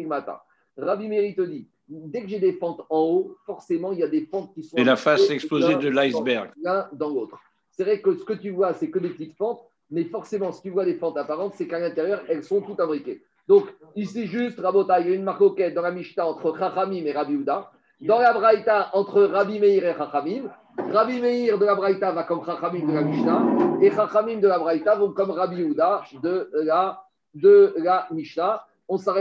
[0.76, 4.08] Rabbi Meir, te dit, dès que j'ai des fentes en haut, forcément, il y a
[4.08, 4.76] des fentes qui sont.
[4.76, 6.50] C'est la face l'un de l'iceberg.
[6.62, 7.38] L'un dans l'autre.
[7.70, 9.60] C'est vrai que ce que tu vois, c'est que des petites fentes,
[9.90, 13.22] mais forcément, si tu vois des fentes apparentes, c'est qu'à l'intérieur, elles sont toutes imbriquées.
[13.46, 17.12] Donc, ici, juste, Rabota, il y a une marcoquette dans la Mishnah entre Chachamim et
[17.12, 17.70] Rabbi Uda.
[18.00, 20.50] Dans la Braïta, entre Rabbi Meir et Chachamim.
[20.78, 23.42] Rabbi Meir de la Braïta va comme Chachamim de la Mishnah.
[23.80, 28.66] Et Chachamim de la Braïta vont comme Rabbi Uda de la, de la Mishnah.
[28.88, 29.14] On s'arrête.